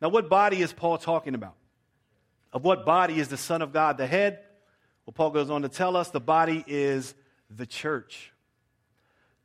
Now 0.00 0.08
what 0.08 0.28
body 0.28 0.62
is 0.62 0.72
Paul 0.72 0.98
talking 0.98 1.34
about? 1.34 1.54
Of 2.52 2.64
what 2.64 2.86
body 2.86 3.18
is 3.18 3.28
the 3.28 3.36
son 3.36 3.62
of 3.62 3.72
God 3.72 3.98
the 3.98 4.06
head? 4.06 4.40
Well 5.06 5.12
Paul 5.12 5.30
goes 5.30 5.50
on 5.50 5.62
to 5.62 5.68
tell 5.68 5.96
us 5.96 6.10
the 6.10 6.20
body 6.20 6.64
is 6.66 7.14
the 7.50 7.66
church. 7.66 8.32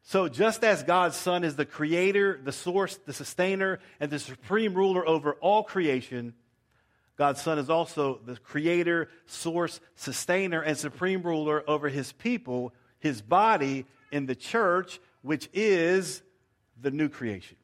So 0.04 0.28
just 0.28 0.64
as 0.64 0.84
God's 0.84 1.16
son 1.16 1.44
is 1.44 1.56
the 1.56 1.66
creator, 1.66 2.40
the 2.44 2.52
source, 2.52 2.98
the 3.06 3.14
sustainer 3.14 3.80
and 4.00 4.10
the 4.10 4.20
supreme 4.20 4.74
ruler 4.74 5.08
over 5.08 5.34
all 5.34 5.64
creation, 5.64 6.34
God's 7.18 7.42
son 7.42 7.60
is 7.60 7.70
also 7.70 8.20
the 8.26 8.38
creator, 8.38 9.10
source, 9.28 9.80
sustainer 9.96 10.62
and 10.62 10.78
supreme 10.78 11.22
ruler 11.22 11.64
over 11.68 11.88
his 11.88 12.12
people 12.14 12.74
his 13.02 13.22
body 13.22 13.86
in 14.12 14.28
the 14.28 14.36
church, 14.36 15.02
which 15.22 15.50
is 15.54 16.22
the 16.80 16.92
new 16.92 17.10
creation. 17.10 17.58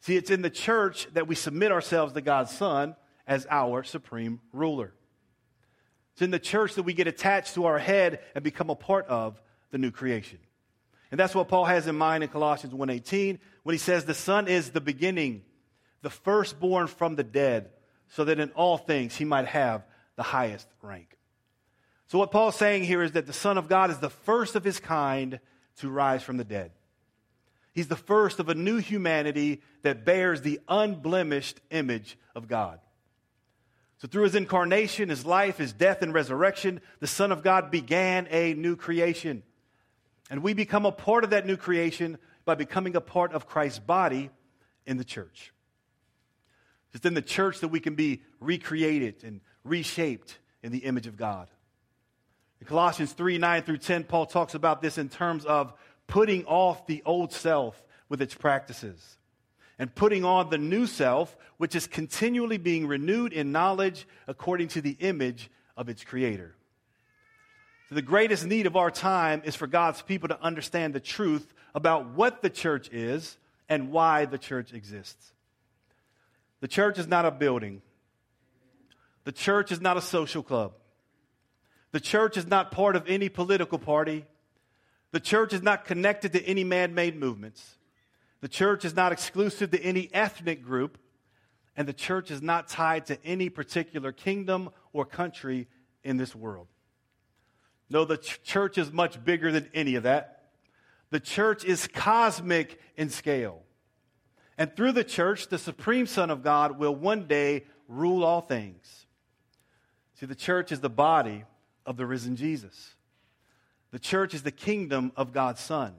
See, 0.00 0.16
it's 0.16 0.30
in 0.30 0.42
the 0.42 0.50
church 0.50 1.06
that 1.12 1.28
we 1.28 1.34
submit 1.34 1.70
ourselves 1.70 2.14
to 2.14 2.20
God's 2.20 2.50
Son 2.50 2.96
as 3.26 3.46
our 3.50 3.84
supreme 3.84 4.40
ruler. 4.52 4.92
It's 6.14 6.22
in 6.22 6.30
the 6.30 6.38
church 6.38 6.74
that 6.74 6.82
we 6.82 6.94
get 6.94 7.06
attached 7.06 7.54
to 7.54 7.66
our 7.66 7.78
head 7.78 8.20
and 8.34 8.42
become 8.42 8.70
a 8.70 8.74
part 8.74 9.06
of 9.06 9.40
the 9.70 9.78
new 9.78 9.90
creation. 9.90 10.38
And 11.10 11.18
that's 11.18 11.34
what 11.34 11.48
Paul 11.48 11.64
has 11.64 11.86
in 11.86 11.96
mind 11.96 12.22
in 12.22 12.30
Colossians 12.30 12.74
1:18 12.74 13.40
when 13.62 13.74
he 13.74 13.78
says 13.78 14.04
the 14.04 14.14
son 14.14 14.48
is 14.48 14.70
the 14.70 14.80
beginning, 14.80 15.44
the 16.02 16.10
firstborn 16.10 16.86
from 16.86 17.16
the 17.16 17.24
dead, 17.24 17.70
so 18.08 18.24
that 18.24 18.38
in 18.38 18.50
all 18.52 18.78
things 18.78 19.16
he 19.16 19.24
might 19.24 19.46
have 19.46 19.84
the 20.16 20.22
highest 20.22 20.68
rank. 20.82 21.16
So, 22.10 22.18
what 22.18 22.32
Paul's 22.32 22.56
saying 22.56 22.84
here 22.84 23.02
is 23.02 23.12
that 23.12 23.26
the 23.26 23.32
Son 23.32 23.56
of 23.56 23.68
God 23.68 23.90
is 23.90 23.98
the 23.98 24.10
first 24.10 24.56
of 24.56 24.64
his 24.64 24.80
kind 24.80 25.38
to 25.76 25.88
rise 25.88 26.24
from 26.24 26.38
the 26.38 26.44
dead. 26.44 26.72
He's 27.72 27.86
the 27.86 27.94
first 27.94 28.40
of 28.40 28.48
a 28.48 28.54
new 28.54 28.78
humanity 28.78 29.62
that 29.82 30.04
bears 30.04 30.42
the 30.42 30.58
unblemished 30.68 31.60
image 31.70 32.18
of 32.34 32.48
God. 32.48 32.80
So, 33.98 34.08
through 34.08 34.24
his 34.24 34.34
incarnation, 34.34 35.08
his 35.08 35.24
life, 35.24 35.58
his 35.58 35.72
death, 35.72 36.02
and 36.02 36.12
resurrection, 36.12 36.80
the 36.98 37.06
Son 37.06 37.30
of 37.30 37.44
God 37.44 37.70
began 37.70 38.26
a 38.30 38.54
new 38.54 38.74
creation. 38.74 39.44
And 40.30 40.42
we 40.42 40.54
become 40.54 40.86
a 40.86 40.92
part 40.92 41.24
of 41.24 41.30
that 41.30 41.44
new 41.44 41.56
creation 41.56 42.16
by 42.44 42.54
becoming 42.54 42.96
a 42.96 43.00
part 43.00 43.32
of 43.32 43.46
Christ's 43.46 43.80
body 43.80 44.30
in 44.86 44.96
the 44.96 45.04
church. 45.04 45.52
It's 46.94 47.04
in 47.04 47.14
the 47.14 47.22
church 47.22 47.60
that 47.60 47.68
we 47.68 47.80
can 47.80 47.96
be 47.96 48.22
recreated 48.40 49.24
and 49.24 49.40
reshaped 49.64 50.38
in 50.62 50.72
the 50.72 50.78
image 50.78 51.06
of 51.06 51.16
God. 51.16 51.48
In 52.60 52.66
Colossians 52.66 53.12
3 53.12 53.38
9 53.38 53.62
through 53.62 53.78
10, 53.78 54.04
Paul 54.04 54.26
talks 54.26 54.54
about 54.54 54.82
this 54.82 54.98
in 54.98 55.08
terms 55.08 55.44
of 55.44 55.72
putting 56.06 56.44
off 56.46 56.86
the 56.86 57.02
old 57.04 57.32
self 57.32 57.82
with 58.08 58.22
its 58.22 58.34
practices 58.34 59.16
and 59.78 59.94
putting 59.94 60.24
on 60.24 60.50
the 60.50 60.58
new 60.58 60.86
self, 60.86 61.36
which 61.56 61.74
is 61.74 61.86
continually 61.86 62.58
being 62.58 62.86
renewed 62.86 63.32
in 63.32 63.52
knowledge 63.52 64.06
according 64.26 64.68
to 64.68 64.80
the 64.82 64.96
image 65.00 65.50
of 65.76 65.88
its 65.88 66.04
creator. 66.04 66.54
The 67.90 68.02
greatest 68.02 68.46
need 68.46 68.66
of 68.66 68.76
our 68.76 68.90
time 68.90 69.42
is 69.44 69.56
for 69.56 69.66
God's 69.66 70.00
people 70.00 70.28
to 70.28 70.40
understand 70.40 70.94
the 70.94 71.00
truth 71.00 71.52
about 71.74 72.10
what 72.10 72.40
the 72.40 72.50
church 72.50 72.88
is 72.92 73.36
and 73.68 73.90
why 73.90 74.26
the 74.26 74.38
church 74.38 74.72
exists. 74.72 75.32
The 76.60 76.68
church 76.68 76.98
is 76.98 77.08
not 77.08 77.24
a 77.24 77.32
building, 77.32 77.82
the 79.24 79.32
church 79.32 79.72
is 79.72 79.80
not 79.80 79.96
a 79.96 80.00
social 80.00 80.42
club. 80.42 80.72
The 81.92 82.00
church 82.00 82.36
is 82.36 82.46
not 82.46 82.70
part 82.70 82.94
of 82.94 83.08
any 83.08 83.28
political 83.28 83.78
party. 83.78 84.24
The 85.10 85.18
church 85.18 85.52
is 85.52 85.60
not 85.60 85.84
connected 85.84 86.32
to 86.34 86.44
any 86.44 86.62
man 86.62 86.94
made 86.94 87.16
movements. 87.16 87.78
The 88.40 88.48
church 88.48 88.84
is 88.84 88.94
not 88.94 89.10
exclusive 89.10 89.72
to 89.72 89.82
any 89.82 90.08
ethnic 90.14 90.62
group. 90.62 90.98
And 91.76 91.88
the 91.88 91.92
church 91.92 92.30
is 92.30 92.42
not 92.42 92.68
tied 92.68 93.06
to 93.06 93.18
any 93.24 93.48
particular 93.48 94.12
kingdom 94.12 94.70
or 94.92 95.04
country 95.04 95.66
in 96.04 96.16
this 96.16 96.34
world. 96.34 96.68
No, 97.90 98.04
the 98.04 98.16
ch- 98.16 98.40
church 98.42 98.78
is 98.78 98.92
much 98.92 99.22
bigger 99.22 99.50
than 99.50 99.68
any 99.74 99.96
of 99.96 100.04
that. 100.04 100.44
The 101.10 101.20
church 101.20 101.64
is 101.64 101.88
cosmic 101.88 102.80
in 102.96 103.10
scale. 103.10 103.62
And 104.56 104.74
through 104.74 104.92
the 104.92 105.04
church, 105.04 105.48
the 105.48 105.58
supreme 105.58 106.06
Son 106.06 106.30
of 106.30 106.44
God 106.44 106.78
will 106.78 106.94
one 106.94 107.26
day 107.26 107.64
rule 107.88 108.24
all 108.24 108.40
things. 108.40 109.06
See, 110.14 110.26
the 110.26 110.34
church 110.34 110.70
is 110.70 110.80
the 110.80 110.90
body 110.90 111.44
of 111.84 111.96
the 111.96 112.06
risen 112.06 112.36
Jesus. 112.36 112.94
The 113.90 113.98
church 113.98 114.34
is 114.34 114.42
the 114.42 114.52
kingdom 114.52 115.12
of 115.16 115.32
God's 115.32 115.60
Son. 115.60 115.94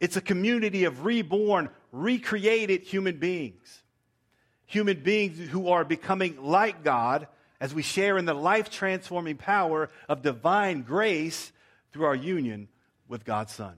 It's 0.00 0.16
a 0.16 0.20
community 0.20 0.84
of 0.84 1.06
reborn, 1.06 1.70
recreated 1.90 2.82
human 2.82 3.16
beings. 3.16 3.82
Human 4.66 5.02
beings 5.02 5.38
who 5.48 5.68
are 5.68 5.84
becoming 5.84 6.42
like 6.42 6.84
God 6.84 7.28
as 7.64 7.72
we 7.72 7.80
share 7.80 8.18
in 8.18 8.26
the 8.26 8.34
life 8.34 8.68
transforming 8.68 9.38
power 9.38 9.88
of 10.06 10.20
divine 10.20 10.82
grace 10.82 11.50
through 11.92 12.04
our 12.04 12.14
union 12.14 12.68
with 13.08 13.24
God's 13.24 13.54
Son. 13.54 13.74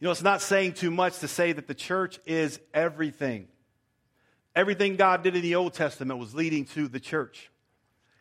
You 0.00 0.06
know, 0.06 0.12
it's 0.12 0.22
not 0.22 0.40
saying 0.40 0.72
too 0.72 0.90
much 0.90 1.18
to 1.18 1.28
say 1.28 1.52
that 1.52 1.66
the 1.66 1.74
church 1.74 2.18
is 2.24 2.58
everything. 2.72 3.48
Everything 4.56 4.96
God 4.96 5.22
did 5.22 5.36
in 5.36 5.42
the 5.42 5.56
Old 5.56 5.74
Testament 5.74 6.18
was 6.18 6.34
leading 6.34 6.64
to 6.68 6.88
the 6.88 6.98
church. 6.98 7.50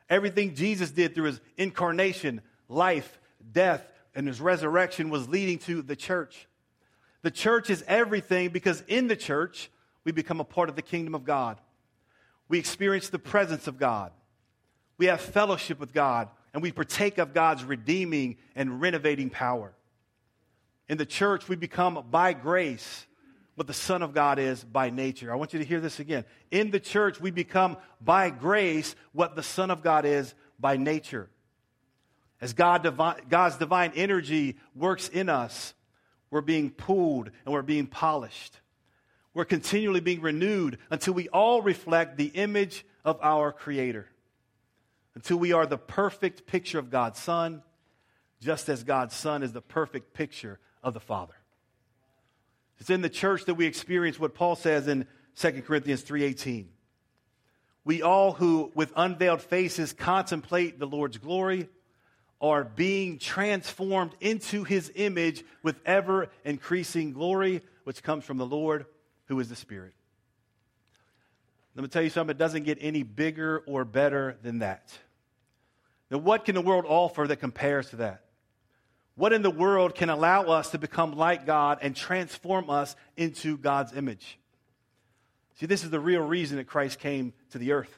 Everything 0.09 0.55
Jesus 0.55 0.91
did 0.91 1.15
through 1.15 1.27
his 1.27 1.39
incarnation, 1.55 2.41
life, 2.67 3.21
death, 3.53 3.89
and 4.13 4.27
his 4.27 4.41
resurrection 4.41 5.09
was 5.09 5.29
leading 5.29 5.57
to 5.59 5.81
the 5.81 5.95
church. 5.95 6.49
The 7.21 7.31
church 7.31 7.69
is 7.69 7.81
everything 7.87 8.49
because 8.49 8.83
in 8.89 9.07
the 9.07 9.15
church, 9.15 9.71
we 10.03 10.11
become 10.11 10.41
a 10.41 10.43
part 10.43 10.67
of 10.67 10.75
the 10.75 10.81
kingdom 10.81 11.15
of 11.15 11.23
God. 11.23 11.61
We 12.49 12.59
experience 12.59 13.09
the 13.09 13.19
presence 13.19 13.67
of 13.67 13.77
God. 13.77 14.11
We 14.97 15.07
have 15.07 15.21
fellowship 15.21 15.79
with 15.79 15.93
God, 15.93 16.29
and 16.53 16.63
we 16.63 16.71
partake 16.71 17.17
of 17.17 17.33
God's 17.33 17.63
redeeming 17.63 18.37
and 18.55 18.81
renovating 18.81 19.29
power. 19.29 19.73
In 20.89 20.97
the 20.97 21.05
church, 21.05 21.47
we 21.47 21.55
become 21.55 22.05
by 22.09 22.33
grace 22.33 23.05
what 23.55 23.67
the 23.67 23.73
Son 23.73 24.01
of 24.01 24.13
God 24.13 24.39
is 24.39 24.63
by 24.63 24.89
nature. 24.89 25.31
I 25.31 25.35
want 25.35 25.53
you 25.53 25.59
to 25.59 25.65
hear 25.65 25.79
this 25.79 25.99
again. 25.99 26.25
In 26.51 26.71
the 26.71 26.79
church, 26.79 27.19
we 27.19 27.31
become 27.31 27.77
by 27.99 28.29
grace 28.29 28.95
what 29.13 29.35
the 29.35 29.43
Son 29.43 29.71
of 29.71 29.81
God 29.81 30.05
is 30.05 30.33
by 30.59 30.77
nature. 30.77 31.29
As 32.39 32.53
God 32.53 32.83
God's 33.29 33.57
divine 33.57 33.91
energy 33.95 34.57
works 34.75 35.09
in 35.09 35.27
us, 35.27 35.73
we're 36.29 36.41
being 36.41 36.69
pulled 36.69 37.31
and 37.45 37.53
we're 37.53 37.63
being 37.63 37.87
polished. 37.87 38.59
We're 39.33 39.45
continually 39.45 40.01
being 40.01 40.21
renewed 40.21 40.77
until 40.89 41.13
we 41.13 41.27
all 41.29 41.61
reflect 41.61 42.17
the 42.17 42.27
image 42.27 42.85
of 43.03 43.17
our 43.21 43.51
Creator. 43.51 44.07
Until 45.17 45.37
we 45.37 45.51
are 45.51 45.65
the 45.65 45.79
perfect 45.79 46.45
picture 46.45 46.77
of 46.77 46.91
God's 46.91 47.17
Son, 47.17 47.63
just 48.39 48.69
as 48.69 48.83
God's 48.83 49.15
Son 49.15 49.41
is 49.41 49.51
the 49.51 49.63
perfect 49.63 50.13
picture 50.13 50.59
of 50.83 50.93
the 50.93 50.99
Father. 50.99 51.33
It's 52.77 52.91
in 52.91 53.01
the 53.01 53.09
church 53.09 53.45
that 53.45 53.55
we 53.55 53.65
experience 53.65 54.19
what 54.19 54.35
Paul 54.35 54.55
says 54.55 54.87
in 54.87 55.07
2 55.35 55.63
Corinthians 55.63 56.03
3:18. 56.03 56.69
We 57.83 58.03
all 58.03 58.33
who 58.33 58.71
with 58.75 58.93
unveiled 58.95 59.41
faces 59.41 59.91
contemplate 59.91 60.77
the 60.77 60.85
Lord's 60.85 61.17
glory 61.17 61.67
are 62.39 62.63
being 62.63 63.17
transformed 63.17 64.15
into 64.19 64.65
his 64.65 64.91
image 64.93 65.43
with 65.63 65.79
ever 65.83 66.29
increasing 66.45 67.11
glory 67.11 67.63
which 67.85 68.03
comes 68.03 68.23
from 68.23 68.37
the 68.37 68.45
Lord 68.45 68.85
who 69.25 69.39
is 69.39 69.49
the 69.49 69.55
Spirit. 69.55 69.95
Let 71.73 71.81
me 71.81 71.87
tell 71.87 72.03
you 72.03 72.11
something, 72.11 72.35
it 72.35 72.37
doesn't 72.37 72.65
get 72.65 72.77
any 72.81 73.01
bigger 73.01 73.63
or 73.65 73.83
better 73.83 74.37
than 74.43 74.59
that. 74.59 74.95
What 76.09 76.45
can 76.45 76.55
the 76.55 76.61
world 76.61 76.85
offer 76.87 77.27
that 77.27 77.37
compares 77.37 77.89
to 77.89 77.97
that? 77.97 78.23
What 79.15 79.33
in 79.33 79.41
the 79.41 79.49
world 79.49 79.95
can 79.95 80.09
allow 80.09 80.43
us 80.43 80.71
to 80.71 80.77
become 80.77 81.13
like 81.13 81.45
God 81.45 81.79
and 81.81 81.95
transform 81.95 82.69
us 82.69 82.95
into 83.15 83.57
God's 83.57 83.93
image? 83.93 84.39
See, 85.59 85.65
this 85.65 85.83
is 85.83 85.89
the 85.89 85.99
real 85.99 86.21
reason 86.21 86.57
that 86.57 86.67
Christ 86.67 86.99
came 86.99 87.33
to 87.49 87.57
the 87.57 87.71
earth. 87.71 87.97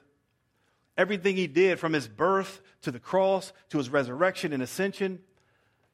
Everything 0.98 1.36
he 1.36 1.48
did 1.48 1.78
from 1.78 1.94
his 1.94 2.08
birth 2.08 2.62
to 2.82 2.92
the 2.92 3.00
cross 3.00 3.52
to 3.70 3.78
his 3.78 3.90
resurrection 3.90 4.54
and 4.54 4.64
ascension, 4.64 5.20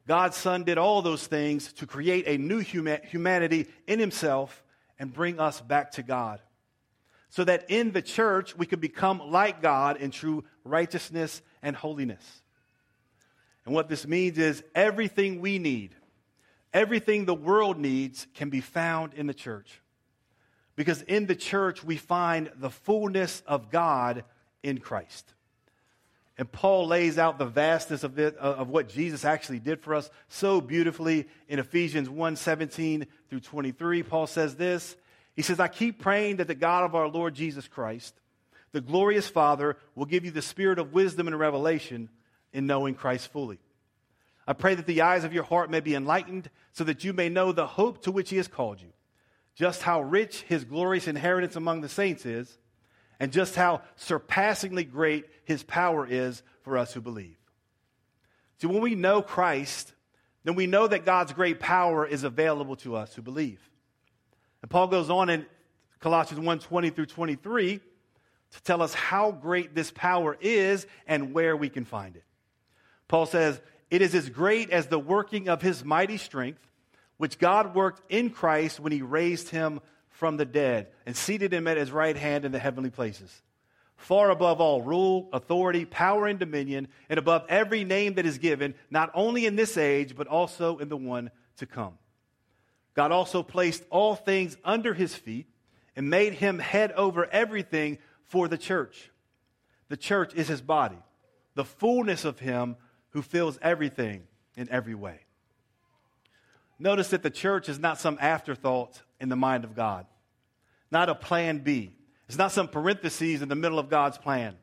God's 0.07 0.37
Son 0.37 0.63
did 0.63 0.77
all 0.77 1.01
those 1.01 1.25
things 1.25 1.73
to 1.73 1.87
create 1.87 2.25
a 2.27 2.37
new 2.37 2.59
humanity 2.59 3.67
in 3.87 3.99
himself 3.99 4.63
and 4.99 5.11
bring 5.11 5.39
us 5.39 5.59
back 5.59 5.91
to 5.93 6.03
God. 6.03 6.39
So 7.29 7.43
that 7.43 7.65
in 7.69 7.91
the 7.91 8.01
church 8.01 8.55
we 8.55 8.67
could 8.67 8.79
become 8.79 9.19
like 9.19 9.61
God 9.61 9.97
in 9.97 10.11
true 10.11 10.45
righteousness 10.63 11.41
and 11.65 11.75
holiness. 11.75 12.23
And 13.65 13.73
what 13.73 13.89
this 13.89 14.07
means 14.07 14.37
is 14.37 14.63
everything 14.75 15.41
we 15.41 15.59
need, 15.59 15.95
everything 16.73 17.25
the 17.25 17.33
world 17.33 17.77
needs, 17.77 18.27
can 18.35 18.49
be 18.49 18.61
found 18.61 19.15
in 19.15 19.25
the 19.25 19.33
church. 19.33 19.81
Because 20.75 21.01
in 21.01 21.25
the 21.25 21.35
church, 21.35 21.83
we 21.83 21.97
find 21.97 22.51
the 22.55 22.69
fullness 22.69 23.41
of 23.47 23.71
God 23.71 24.23
in 24.61 24.77
Christ. 24.77 25.33
And 26.37 26.51
Paul 26.51 26.87
lays 26.87 27.17
out 27.17 27.39
the 27.39 27.45
vastness 27.45 28.03
of, 28.03 28.19
it, 28.19 28.35
uh, 28.37 28.55
of 28.55 28.69
what 28.69 28.89
Jesus 28.89 29.25
actually 29.25 29.59
did 29.59 29.79
for 29.81 29.95
us 29.95 30.09
so 30.27 30.61
beautifully 30.61 31.27
in 31.47 31.59
Ephesians 31.59 32.09
1 32.09 32.35
17 32.35 33.07
through 33.29 33.39
23. 33.39 34.03
Paul 34.03 34.27
says 34.27 34.55
this 34.55 34.97
He 35.35 35.41
says, 35.41 35.59
I 35.59 35.69
keep 35.69 35.99
praying 35.99 36.37
that 36.37 36.47
the 36.47 36.55
God 36.55 36.83
of 36.83 36.93
our 36.93 37.07
Lord 37.07 37.33
Jesus 37.33 37.67
Christ, 37.67 38.13
the 38.75 38.81
glorious 38.81 39.29
Father, 39.29 39.77
will 39.95 40.05
give 40.05 40.25
you 40.25 40.31
the 40.31 40.41
spirit 40.41 40.79
of 40.79 40.91
wisdom 40.91 41.27
and 41.27 41.39
revelation 41.39 42.09
in 42.51 42.67
knowing 42.67 42.93
Christ 42.93 43.31
fully. 43.31 43.57
I 44.45 44.51
pray 44.51 44.75
that 44.75 44.85
the 44.85 45.01
eyes 45.01 45.23
of 45.23 45.31
your 45.31 45.45
heart 45.45 45.71
may 45.71 45.79
be 45.79 45.95
enlightened 45.95 46.49
so 46.73 46.83
that 46.83 47.01
you 47.05 47.13
may 47.13 47.29
know 47.29 47.53
the 47.53 47.67
hope 47.67 48.03
to 48.03 48.11
which 48.11 48.31
he 48.31 48.35
has 48.35 48.49
called 48.49 48.81
you, 48.81 48.89
just 49.55 49.81
how 49.81 50.01
rich 50.01 50.41
his 50.41 50.65
glorious 50.65 51.07
inheritance 51.07 51.55
among 51.55 51.79
the 51.79 51.87
saints 51.87 52.25
is 52.25 52.57
and 53.17 53.31
just 53.31 53.55
how 53.55 53.81
surpassingly 53.95 54.83
great 54.83 55.23
his 55.45 55.63
power 55.63 56.05
is 56.05 56.43
for 56.61 56.77
us 56.77 56.91
who 56.91 56.99
believe. 56.99 57.37
See, 58.57 58.67
when 58.67 58.81
we 58.81 58.93
know 58.93 59.21
Christ, 59.21 59.93
then 60.43 60.55
we 60.55 60.67
know 60.67 60.85
that 60.85 61.05
God's 61.05 61.31
great 61.31 61.61
power 61.61 62.05
is 62.05 62.25
available 62.25 62.75
to 62.77 62.97
us 62.97 63.15
who 63.15 63.21
believe. 63.21 63.69
And 64.61 64.69
Paul 64.69 64.87
goes 64.87 65.09
on 65.09 65.29
in 65.29 65.45
Colossians 66.01 66.45
1 66.45 66.59
20 66.59 66.89
through 66.89 67.05
23 67.05 67.79
to 68.55 68.63
tell 68.63 68.81
us 68.81 68.93
how 68.93 69.31
great 69.31 69.75
this 69.75 69.91
power 69.91 70.37
is 70.39 70.87
and 71.05 71.33
where 71.33 71.55
we 71.55 71.69
can 71.69 71.85
find 71.85 72.15
it. 72.15 72.23
Paul 73.07 73.25
says, 73.25 73.59
It 73.91 74.01
is 74.01 74.15
as 74.15 74.29
great 74.29 74.69
as 74.69 74.87
the 74.87 74.99
working 74.99 75.49
of 75.49 75.61
his 75.61 75.83
mighty 75.83 76.17
strength, 76.17 76.65
which 77.17 77.37
God 77.37 77.75
worked 77.75 78.01
in 78.09 78.29
Christ 78.29 78.79
when 78.79 78.91
he 78.91 79.01
raised 79.01 79.49
him 79.49 79.81
from 80.09 80.37
the 80.37 80.45
dead 80.45 80.87
and 81.05 81.15
seated 81.15 81.53
him 81.53 81.67
at 81.67 81.77
his 81.77 81.91
right 81.91 82.15
hand 82.15 82.45
in 82.45 82.51
the 82.51 82.59
heavenly 82.59 82.89
places. 82.89 83.41
Far 83.97 84.29
above 84.29 84.59
all 84.59 84.81
rule, 84.81 85.29
authority, 85.33 85.85
power, 85.85 86.27
and 86.27 86.39
dominion, 86.39 86.87
and 87.09 87.17
above 87.17 87.45
every 87.49 87.83
name 87.83 88.15
that 88.15 88.25
is 88.25 88.37
given, 88.37 88.75
not 88.89 89.11
only 89.13 89.45
in 89.45 89.55
this 89.55 89.77
age, 89.77 90.15
but 90.15 90.27
also 90.27 90.77
in 90.77 90.89
the 90.89 90.97
one 90.97 91.31
to 91.57 91.65
come. 91.65 91.97
God 92.93 93.11
also 93.11 93.43
placed 93.43 93.83
all 93.89 94.15
things 94.15 94.57
under 94.63 94.93
his 94.93 95.15
feet 95.15 95.47
and 95.95 96.09
made 96.09 96.33
him 96.33 96.59
head 96.59 96.91
over 96.93 97.25
everything 97.25 97.97
for 98.27 98.47
the 98.47 98.57
church. 98.57 99.11
The 99.89 99.97
church 99.97 100.33
is 100.33 100.47
his 100.47 100.61
body, 100.61 100.97
the 101.53 101.65
fullness 101.65 102.25
of 102.25 102.39
him 102.39 102.75
who 103.11 103.21
fills 103.21 103.57
everything 103.61 104.23
in 104.55 104.69
every 104.69 104.95
way. 104.95 105.19
Notice 106.79 107.09
that 107.09 107.23
the 107.23 107.29
church 107.29 107.69
is 107.69 107.79
not 107.79 107.99
some 107.99 108.17
afterthought 108.19 109.01
in 109.19 109.29
the 109.29 109.35
mind 109.35 109.63
of 109.63 109.75
God, 109.75 110.05
not 110.91 111.09
a 111.09 111.15
plan 111.15 111.59
B. 111.59 111.95
It's 112.27 112.37
not 112.37 112.51
some 112.51 112.67
parentheses 112.67 113.41
in 113.41 113.49
the 113.49 113.55
middle 113.55 113.79
of 113.79 113.89
God's 113.89 114.17
plan. 114.17 114.55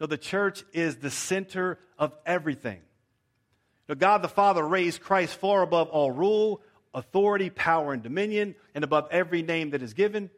No, 0.00 0.06
the 0.06 0.16
church 0.16 0.64
is 0.72 0.96
the 0.96 1.10
center 1.10 1.78
of 1.98 2.12
everything. 2.24 2.80
Now, 3.88 3.94
God 3.96 4.22
the 4.22 4.28
Father 4.28 4.66
raised 4.66 5.00
Christ 5.00 5.36
far 5.36 5.62
above 5.62 5.88
all 5.88 6.10
rule, 6.10 6.62
authority, 6.94 7.50
power, 7.50 7.92
and 7.92 8.02
dominion, 8.02 8.54
and 8.74 8.84
above 8.84 9.08
every 9.10 9.42
name 9.42 9.70
that 9.70 9.82
is 9.82 9.92
given. 9.92 10.30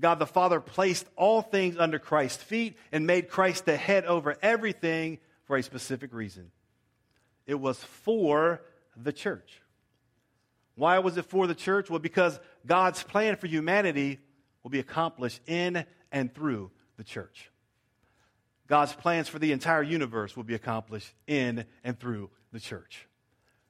God 0.00 0.18
the 0.18 0.26
Father 0.26 0.60
placed 0.60 1.06
all 1.16 1.42
things 1.42 1.76
under 1.76 1.98
Christ's 1.98 2.42
feet 2.42 2.76
and 2.92 3.06
made 3.06 3.28
Christ 3.28 3.64
the 3.64 3.76
head 3.76 4.04
over 4.04 4.36
everything 4.42 5.18
for 5.44 5.56
a 5.56 5.62
specific 5.62 6.14
reason. 6.14 6.50
It 7.46 7.56
was 7.56 7.82
for 7.82 8.62
the 8.96 9.12
church. 9.12 9.60
Why 10.76 11.00
was 11.00 11.16
it 11.16 11.24
for 11.24 11.46
the 11.48 11.54
church? 11.54 11.90
Well, 11.90 11.98
because 11.98 12.38
God's 12.64 13.02
plan 13.02 13.36
for 13.36 13.48
humanity 13.48 14.20
will 14.62 14.70
be 14.70 14.78
accomplished 14.78 15.40
in 15.46 15.84
and 16.12 16.32
through 16.32 16.70
the 16.96 17.04
church. 17.04 17.50
God's 18.68 18.92
plans 18.92 19.28
for 19.28 19.38
the 19.38 19.52
entire 19.52 19.82
universe 19.82 20.36
will 20.36 20.44
be 20.44 20.54
accomplished 20.54 21.12
in 21.26 21.64
and 21.82 21.98
through 21.98 22.30
the 22.52 22.60
church. 22.60 23.08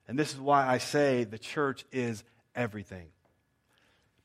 And 0.06 0.18
this 0.18 0.34
is 0.34 0.40
why 0.40 0.66
I 0.66 0.78
say 0.78 1.24
the 1.24 1.38
church 1.38 1.84
is 1.92 2.24
everything. 2.54 3.06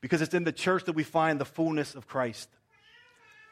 Because 0.04 0.20
it's 0.20 0.34
in 0.34 0.44
the 0.44 0.52
church 0.52 0.84
that 0.84 0.92
we 0.92 1.02
find 1.02 1.40
the 1.40 1.46
fullness 1.46 1.94
of 1.94 2.06
Christ. 2.06 2.50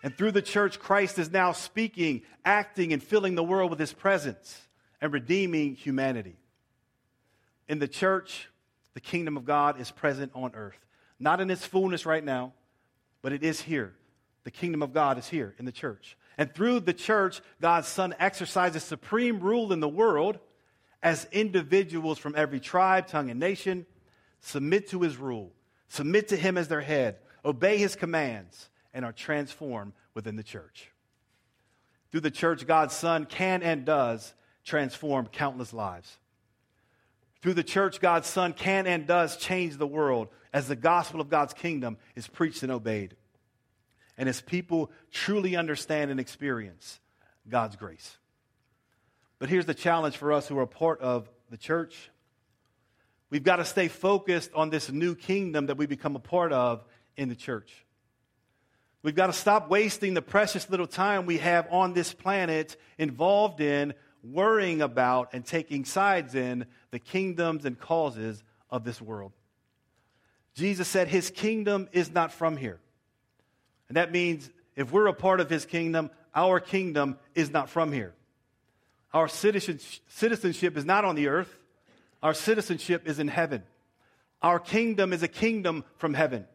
And 0.02 0.14
through 0.14 0.32
the 0.32 0.42
church, 0.42 0.78
Christ 0.78 1.18
is 1.18 1.30
now 1.30 1.52
speaking, 1.52 2.24
acting, 2.44 2.92
and 2.92 3.02
filling 3.02 3.36
the 3.36 3.42
world 3.42 3.70
with 3.70 3.80
his 3.80 3.94
presence 3.94 4.60
and 5.00 5.14
redeeming 5.14 5.76
humanity. 5.76 6.36
In 7.68 7.78
the 7.78 7.88
church, 7.88 8.50
the 8.92 9.00
kingdom 9.00 9.38
of 9.38 9.46
God 9.46 9.80
is 9.80 9.90
present 9.90 10.30
on 10.34 10.54
earth. 10.54 10.76
Not 11.18 11.40
in 11.40 11.50
its 11.50 11.64
fullness 11.64 12.04
right 12.04 12.22
now, 12.22 12.52
but 13.22 13.32
it 13.32 13.42
is 13.42 13.62
here. 13.62 13.94
The 14.44 14.50
kingdom 14.50 14.82
of 14.82 14.92
God 14.92 15.16
is 15.16 15.26
here 15.26 15.54
in 15.58 15.64
the 15.64 15.72
church. 15.72 16.18
And 16.36 16.54
through 16.54 16.80
the 16.80 16.92
church, 16.92 17.40
God's 17.62 17.88
Son 17.88 18.14
exercises 18.18 18.82
supreme 18.82 19.40
rule 19.40 19.72
in 19.72 19.80
the 19.80 19.88
world 19.88 20.38
as 21.02 21.26
individuals 21.32 22.18
from 22.18 22.34
every 22.36 22.60
tribe, 22.60 23.06
tongue, 23.06 23.30
and 23.30 23.40
nation 23.40 23.86
submit 24.42 24.90
to 24.90 25.00
his 25.00 25.16
rule, 25.16 25.50
submit 25.92 26.28
to 26.28 26.36
him 26.36 26.56
as 26.56 26.68
their 26.68 26.80
head, 26.80 27.18
obey 27.44 27.76
his 27.76 27.96
commands, 27.96 28.70
and 28.94 29.04
are 29.04 29.12
transformed 29.12 29.92
within 30.14 30.36
the 30.36 30.42
church. 30.42 30.90
Through 32.10 32.22
the 32.22 32.30
church, 32.30 32.66
God's 32.66 32.94
Son 32.94 33.26
can 33.26 33.62
and 33.62 33.84
does 33.84 34.32
transform 34.64 35.26
countless 35.26 35.74
lives. 35.74 36.16
Through 37.42 37.54
the 37.54 37.62
church, 37.62 38.00
God's 38.00 38.26
Son 38.26 38.54
can 38.54 38.86
and 38.86 39.06
does 39.06 39.36
change 39.36 39.76
the 39.76 39.86
world 39.86 40.28
as 40.54 40.66
the 40.66 40.76
gospel 40.76 41.20
of 41.20 41.28
God's 41.28 41.52
kingdom 41.52 41.98
is 42.16 42.26
preached 42.26 42.62
and 42.62 42.72
obeyed. 42.72 43.14
And 44.16 44.30
as 44.30 44.40
people 44.40 44.90
truly 45.10 45.56
understand 45.56 46.10
and 46.10 46.18
experience 46.18 47.00
God's 47.46 47.76
grace. 47.76 48.16
But 49.38 49.50
here's 49.50 49.66
the 49.66 49.74
challenge 49.74 50.16
for 50.16 50.32
us 50.32 50.48
who 50.48 50.58
are 50.58 50.66
part 50.66 51.00
of 51.00 51.28
the 51.50 51.58
church. 51.58 52.10
We've 53.32 53.42
got 53.42 53.56
to 53.56 53.64
stay 53.64 53.88
focused 53.88 54.50
on 54.54 54.68
this 54.68 54.92
new 54.92 55.14
kingdom 55.14 55.68
that 55.68 55.78
we 55.78 55.86
become 55.86 56.16
a 56.16 56.18
part 56.18 56.52
of 56.52 56.84
in 57.16 57.30
the 57.30 57.34
church. 57.34 57.72
We've 59.02 59.14
got 59.14 59.28
to 59.28 59.32
stop 59.32 59.70
wasting 59.70 60.12
the 60.12 60.20
precious 60.20 60.68
little 60.68 60.86
time 60.86 61.24
we 61.24 61.38
have 61.38 61.66
on 61.70 61.94
this 61.94 62.12
planet 62.12 62.76
involved 62.98 63.62
in 63.62 63.94
worrying 64.22 64.82
about 64.82 65.30
and 65.32 65.46
taking 65.46 65.86
sides 65.86 66.34
in 66.34 66.66
the 66.90 66.98
kingdoms 66.98 67.64
and 67.64 67.80
causes 67.80 68.44
of 68.68 68.84
this 68.84 69.00
world. 69.00 69.32
Jesus 70.54 70.86
said 70.86 71.08
his 71.08 71.30
kingdom 71.30 71.88
is 71.90 72.10
not 72.10 72.34
from 72.34 72.58
here. 72.58 72.80
And 73.88 73.96
that 73.96 74.12
means 74.12 74.50
if 74.76 74.92
we're 74.92 75.06
a 75.06 75.14
part 75.14 75.40
of 75.40 75.48
his 75.48 75.64
kingdom, 75.64 76.10
our 76.34 76.60
kingdom 76.60 77.16
is 77.34 77.50
not 77.50 77.70
from 77.70 77.92
here. 77.92 78.12
Our 79.14 79.26
citizenship 79.26 80.76
is 80.76 80.84
not 80.84 81.06
on 81.06 81.14
the 81.14 81.28
earth, 81.28 81.61
our 82.22 82.34
citizenship 82.34 83.02
is 83.06 83.18
in 83.18 83.28
heaven. 83.28 83.62
Our 84.42 84.58
kingdom 84.58 85.12
is 85.12 85.22
a 85.22 85.28
kingdom 85.28 85.84
from 85.96 86.14
heaven. 86.14 86.46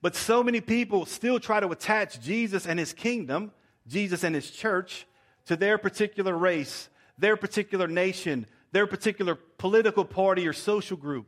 But 0.00 0.16
so 0.16 0.42
many 0.42 0.60
people 0.60 1.06
still 1.06 1.38
try 1.38 1.60
to 1.60 1.68
attach 1.68 2.20
Jesus 2.20 2.66
and 2.66 2.78
his 2.78 2.92
kingdom, 2.92 3.52
Jesus 3.86 4.24
and 4.24 4.34
his 4.34 4.50
church, 4.50 5.06
to 5.46 5.56
their 5.56 5.78
particular 5.78 6.36
race, 6.36 6.88
their 7.18 7.36
particular 7.36 7.86
nation, 7.86 8.46
their 8.72 8.86
particular 8.86 9.36
political 9.58 10.04
party 10.04 10.48
or 10.48 10.52
social 10.52 10.96
group. 10.96 11.26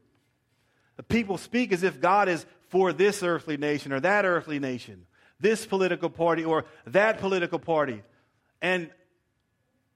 People 1.09 1.39
speak 1.39 1.73
as 1.73 1.83
if 1.83 2.01
God 2.01 2.29
is 2.29 2.47
for 2.69 2.93
this 2.93 3.23
earthly 3.23 3.57
nation 3.57 3.93
or 3.93 4.01
that 4.01 4.25
earthly 4.25 4.59
nation, 4.59 5.07
this 5.41 5.67
political 5.67 6.11
party 6.11 6.45
or 6.45 6.65
that 6.87 7.19
political 7.19 7.59
party. 7.59 8.03
And 8.63 8.91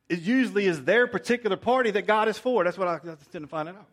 it 0.09 0.21
usually 0.21 0.67
is 0.67 0.85
their 0.85 1.07
particular 1.07 1.57
party 1.57 1.91
that 1.91 2.07
God 2.07 2.29
is 2.29 2.39
for. 2.39 2.65
That's 2.65 2.79
what 2.79 2.89
I 2.89 2.99
just 3.05 3.31
didn't 3.31 3.49
find 3.49 3.69
out. 3.69 3.87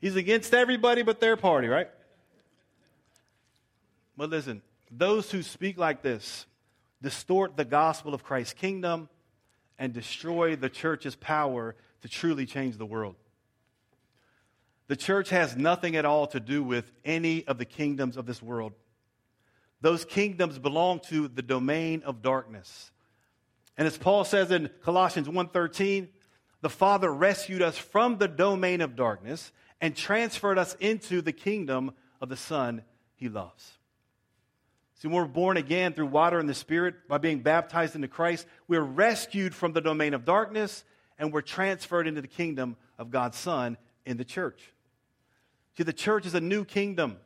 He's 0.00 0.16
against 0.16 0.54
everybody 0.54 1.02
but 1.02 1.20
their 1.20 1.36
party, 1.36 1.66
right? 1.66 1.88
But 4.16 4.30
listen, 4.30 4.62
those 4.90 5.30
who 5.30 5.42
speak 5.42 5.78
like 5.78 6.02
this, 6.02 6.46
distort 7.02 7.56
the 7.56 7.64
gospel 7.64 8.14
of 8.14 8.22
Christ's 8.22 8.54
kingdom, 8.54 9.08
and 9.78 9.92
destroy 9.92 10.56
the 10.56 10.68
church's 10.68 11.16
power 11.16 11.74
to 12.02 12.08
truly 12.08 12.46
change 12.46 12.76
the 12.76 12.86
world. 12.86 13.16
The 14.86 14.96
church 14.96 15.30
has 15.30 15.56
nothing 15.56 15.96
at 15.96 16.04
all 16.04 16.26
to 16.28 16.38
do 16.38 16.62
with 16.62 16.92
any 17.04 17.44
of 17.46 17.58
the 17.58 17.64
kingdoms 17.64 18.16
of 18.16 18.26
this 18.26 18.42
world. 18.42 18.72
Those 19.80 20.04
kingdoms 20.04 20.58
belong 20.58 21.00
to 21.08 21.28
the 21.28 21.42
domain 21.42 22.02
of 22.04 22.22
darkness. 22.22 22.92
And 23.76 23.86
as 23.86 23.98
Paul 23.98 24.24
says 24.24 24.50
in 24.50 24.70
Colossians 24.82 25.28
1:13, 25.28 26.08
the 26.60 26.70
Father 26.70 27.12
rescued 27.12 27.62
us 27.62 27.76
from 27.76 28.18
the 28.18 28.28
domain 28.28 28.80
of 28.80 28.96
darkness 28.96 29.52
and 29.80 29.96
transferred 29.96 30.58
us 30.58 30.74
into 30.80 31.20
the 31.20 31.32
kingdom 31.32 31.92
of 32.20 32.28
the 32.28 32.36
Son 32.36 32.84
he 33.16 33.28
loves. 33.28 33.78
See, 34.94 35.08
when 35.08 35.16
we're 35.16 35.26
born 35.26 35.56
again 35.56 35.92
through 35.92 36.06
water 36.06 36.38
and 36.38 36.48
the 36.48 36.54
Spirit, 36.54 37.08
by 37.08 37.18
being 37.18 37.40
baptized 37.40 37.94
into 37.94 38.08
Christ, 38.08 38.46
we're 38.68 38.80
rescued 38.80 39.54
from 39.54 39.72
the 39.72 39.80
domain 39.80 40.14
of 40.14 40.24
darkness 40.24 40.84
and 41.18 41.32
we're 41.32 41.42
transferred 41.42 42.06
into 42.06 42.22
the 42.22 42.28
kingdom 42.28 42.76
of 42.98 43.10
God's 43.10 43.36
Son 43.36 43.76
in 44.06 44.16
the 44.16 44.24
church. 44.24 44.72
See, 45.76 45.82
the 45.82 45.92
church 45.92 46.24
is 46.26 46.34
a 46.34 46.40
new 46.40 46.64
kingdom. 46.64 47.18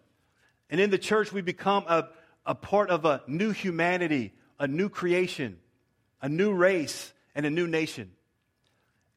And 0.71 0.81
in 0.81 0.91
the 0.91 0.99
church, 0.99 1.33
we 1.33 1.43
become 1.43 1.85
a, 1.87 2.09
a 2.45 2.55
part 2.55 2.91
of 2.91 3.05
a 3.05 3.23
new 3.27 3.53
humanity, 3.53 4.33
a 4.59 4.67
new 4.67 4.89
creation. 4.89 5.59
A 6.21 6.29
new 6.29 6.53
race, 6.53 7.13
and 7.35 7.47
a 7.47 7.51
new 7.51 7.67
nation. 7.67 8.11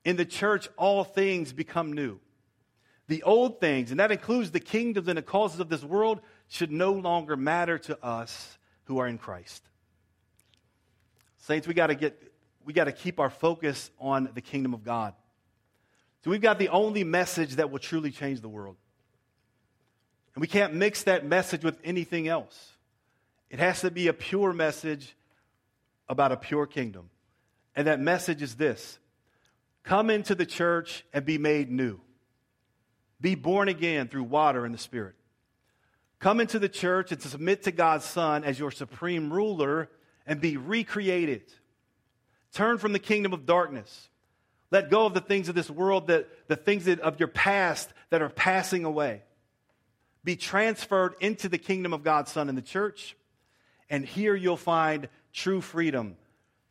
In 0.06 0.16
the 0.16 0.26
church, 0.26 0.68
all 0.78 1.04
things 1.04 1.54
become 1.54 1.93
new. 1.93 2.20
The 3.08 3.24
old 3.24 3.60
things, 3.60 3.91
and 3.91 3.99
that 3.99 4.12
includes 4.12 4.52
the 4.52 4.60
kingdoms 4.60 5.08
and 5.08 5.18
the 5.18 5.22
causes 5.22 5.60
of 5.60 5.70
this 5.70 5.84
world, 5.84 6.22
should 6.47 6.72
no 6.72 6.93
longer 6.93 7.36
matter 7.36 7.78
to 7.80 8.04
us 8.04 8.58
who 8.86 8.99
are 8.99 9.08
in 9.08 9.18
Christ. 9.18 9.64
Saints, 11.39 11.68
we 11.68 11.74
got 11.74 11.88
to 11.88 11.95
get 11.95 12.22
we 12.64 12.74
got 12.74 12.86
to 12.86 12.91
keep 12.91 13.20
our 13.20 13.30
focus 13.30 13.89
on 13.99 14.30
the 14.36 14.41
kingdom 14.41 14.74
of 14.74 14.84
God. 14.84 15.16
So 16.24 16.30
we've 16.30 16.41
got 16.41 16.60
the 16.60 16.70
only 16.70 17.04
message 17.04 17.56
that 17.56 17.72
will 17.72 17.80
truly 17.80 18.12
change 18.12 18.41
the 18.41 18.49
world. 18.49 18.78
And 20.36 20.41
we 20.41 20.47
can't 20.47 20.76
mix 20.76 21.04
that 21.04 21.26
message 21.26 21.64
with 21.64 21.80
anything 21.84 22.28
else. 22.28 22.74
It 23.49 23.60
has 23.60 23.82
to 23.82 23.89
be 23.89 24.08
a 24.08 24.14
pure 24.14 24.54
message 24.54 25.16
about 26.12 26.34
a 26.34 26.38
pure 26.38 26.68
kingdom. 26.68 27.09
And 27.74 27.88
that 27.88 28.01
message 28.01 28.41
is 28.41 28.55
this 28.55 28.99
come 29.84 30.12
into 30.12 30.36
the 30.36 30.45
church 30.45 31.05
and 31.14 31.26
be 31.26 31.39
made 31.39 31.72
new. 31.72 31.99
Be 33.20 33.34
born 33.36 33.70
again 33.70 34.09
through 34.09 34.24
water 34.24 34.66
and 34.66 34.74
the 34.74 34.80
Spirit. 34.80 35.16
Come 36.20 36.39
into 36.39 36.59
the 36.59 36.70
church 36.70 37.12
and 37.12 37.22
submit 37.22 37.64
to 37.64 37.72
God's 37.72 38.05
Son 38.05 38.43
as 38.43 38.59
your 38.59 38.72
supreme 38.72 39.32
ruler 39.32 39.89
and 40.28 40.41
be 40.41 40.57
recreated. 40.57 41.43
Turn 42.53 42.78
from 42.78 42.93
the 42.93 42.99
kingdom 42.99 43.32
of 43.32 43.45
darkness. 43.45 44.09
Let 44.70 44.89
go 44.89 45.05
of 45.05 45.14
the 45.14 45.22
things 45.22 45.49
of 45.49 45.55
this 45.55 45.70
world, 45.70 46.07
that, 46.07 46.28
the 46.47 46.55
things 46.55 46.86
that, 46.86 46.99
of 46.99 47.20
your 47.20 47.30
past 47.30 47.89
that 48.09 48.22
are 48.22 48.30
passing 48.30 48.84
away. 48.84 49.24
Be 50.24 50.36
transferred 50.36 51.16
into 51.22 51.47
the 51.47 51.57
kingdom 51.57 51.93
of 51.93 52.03
God's 52.03 52.32
Son 52.32 52.49
in 52.49 52.55
the 52.55 52.62
church. 52.62 53.16
And 53.89 54.05
here 54.05 54.36
you'll 54.36 54.57
find 54.57 55.09
true 55.34 55.62
freedom 55.62 56.16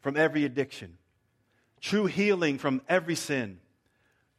from 0.01 0.17
every 0.17 0.45
addiction, 0.45 0.97
true 1.81 2.07
healing 2.07 2.59
from 2.59 2.83
every 2.89 3.15
sin, 3.15 3.61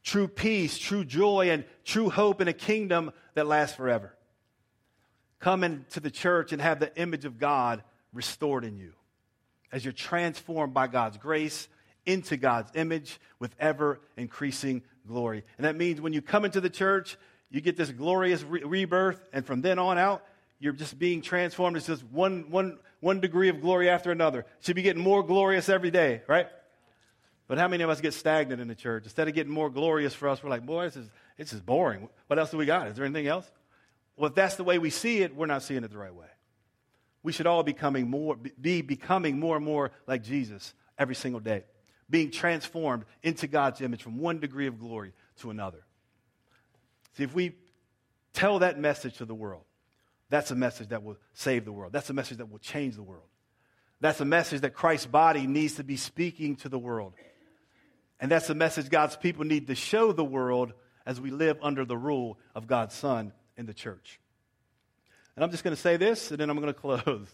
true 0.02 0.28
peace, 0.28 0.78
true 0.78 1.04
joy, 1.04 1.50
and 1.50 1.64
true 1.84 2.10
hope 2.10 2.40
in 2.40 2.48
a 2.48 2.52
kingdom 2.52 3.12
that 3.34 3.46
lasts 3.46 3.76
forever. 3.76 4.16
Come 5.38 5.64
into 5.64 6.00
the 6.00 6.10
church 6.10 6.52
and 6.52 6.62
have 6.62 6.78
the 6.78 6.96
image 6.96 7.24
of 7.24 7.38
God 7.38 7.82
restored 8.12 8.64
in 8.64 8.76
you 8.76 8.92
as 9.72 9.84
you're 9.84 9.92
transformed 9.92 10.74
by 10.74 10.86
God's 10.86 11.16
grace 11.16 11.68
into 12.04 12.36
God's 12.36 12.70
image 12.74 13.18
with 13.38 13.54
ever 13.58 14.00
increasing 14.16 14.82
glory. 15.06 15.44
And 15.56 15.64
that 15.64 15.76
means 15.76 16.00
when 16.00 16.12
you 16.12 16.22
come 16.22 16.44
into 16.44 16.60
the 16.60 16.70
church, 16.70 17.16
you 17.50 17.60
get 17.60 17.76
this 17.76 17.90
glorious 17.90 18.42
re- 18.42 18.62
rebirth, 18.62 19.20
and 19.32 19.44
from 19.44 19.62
then 19.62 19.78
on 19.78 19.98
out, 19.98 20.24
you're 20.58 20.72
just 20.72 20.98
being 20.98 21.22
transformed. 21.22 21.76
It's 21.76 21.86
just 21.86 22.04
one, 22.04 22.50
one, 22.50 22.78
one 23.02 23.18
degree 23.18 23.48
of 23.48 23.60
glory 23.60 23.90
after 23.90 24.12
another. 24.12 24.46
Should 24.60 24.76
be 24.76 24.82
getting 24.82 25.02
more 25.02 25.24
glorious 25.24 25.68
every 25.68 25.90
day, 25.90 26.22
right? 26.28 26.46
But 27.48 27.58
how 27.58 27.66
many 27.66 27.82
of 27.82 27.90
us 27.90 28.00
get 28.00 28.14
stagnant 28.14 28.62
in 28.62 28.68
the 28.68 28.76
church? 28.76 29.02
Instead 29.02 29.26
of 29.26 29.34
getting 29.34 29.52
more 29.52 29.68
glorious 29.68 30.14
for 30.14 30.28
us, 30.28 30.42
we're 30.42 30.50
like, 30.50 30.64
boy, 30.64 30.84
this 30.84 30.96
is, 30.96 31.10
this 31.36 31.52
is 31.52 31.60
boring. 31.60 32.08
What 32.28 32.38
else 32.38 32.52
do 32.52 32.56
we 32.56 32.64
got? 32.64 32.86
Is 32.86 32.96
there 32.96 33.04
anything 33.04 33.26
else? 33.26 33.50
Well, 34.16 34.28
if 34.28 34.36
that's 34.36 34.54
the 34.54 34.62
way 34.62 34.78
we 34.78 34.88
see 34.88 35.20
it, 35.22 35.34
we're 35.34 35.46
not 35.46 35.64
seeing 35.64 35.82
it 35.82 35.90
the 35.90 35.98
right 35.98 36.14
way. 36.14 36.28
We 37.24 37.32
should 37.32 37.48
all 37.48 37.64
becoming 37.64 38.08
more, 38.08 38.36
be 38.36 38.82
becoming 38.82 39.38
more 39.40 39.56
and 39.56 39.64
more 39.64 39.90
like 40.06 40.22
Jesus 40.22 40.72
every 40.96 41.16
single 41.16 41.40
day, 41.40 41.64
being 42.08 42.30
transformed 42.30 43.04
into 43.24 43.48
God's 43.48 43.80
image 43.80 44.02
from 44.02 44.18
one 44.18 44.38
degree 44.38 44.68
of 44.68 44.78
glory 44.78 45.12
to 45.40 45.50
another. 45.50 45.84
See, 47.16 47.24
if 47.24 47.34
we 47.34 47.56
tell 48.32 48.60
that 48.60 48.78
message 48.78 49.16
to 49.18 49.24
the 49.24 49.34
world, 49.34 49.64
that's 50.32 50.50
a 50.50 50.54
message 50.54 50.88
that 50.88 51.02
will 51.02 51.18
save 51.34 51.66
the 51.66 51.72
world. 51.72 51.92
That's 51.92 52.08
a 52.08 52.14
message 52.14 52.38
that 52.38 52.50
will 52.50 52.58
change 52.58 52.96
the 52.96 53.02
world. 53.02 53.26
That's 54.00 54.18
a 54.22 54.24
message 54.24 54.62
that 54.62 54.72
Christ's 54.72 55.04
body 55.04 55.46
needs 55.46 55.74
to 55.74 55.84
be 55.84 55.98
speaking 55.98 56.56
to 56.56 56.70
the 56.70 56.78
world. 56.78 57.12
And 58.18 58.30
that's 58.30 58.48
a 58.48 58.54
message 58.54 58.88
God's 58.88 59.14
people 59.14 59.44
need 59.44 59.66
to 59.66 59.74
show 59.74 60.10
the 60.10 60.24
world 60.24 60.72
as 61.04 61.20
we 61.20 61.30
live 61.30 61.58
under 61.62 61.84
the 61.84 61.98
rule 61.98 62.38
of 62.54 62.66
God's 62.66 62.94
Son 62.94 63.34
in 63.58 63.66
the 63.66 63.74
church. 63.74 64.18
And 65.36 65.44
I'm 65.44 65.50
just 65.50 65.64
going 65.64 65.76
to 65.76 65.80
say 65.82 65.98
this, 65.98 66.30
and 66.30 66.40
then 66.40 66.48
I'm 66.48 66.56
going 66.58 66.68
to 66.72 66.80
close. 66.80 67.28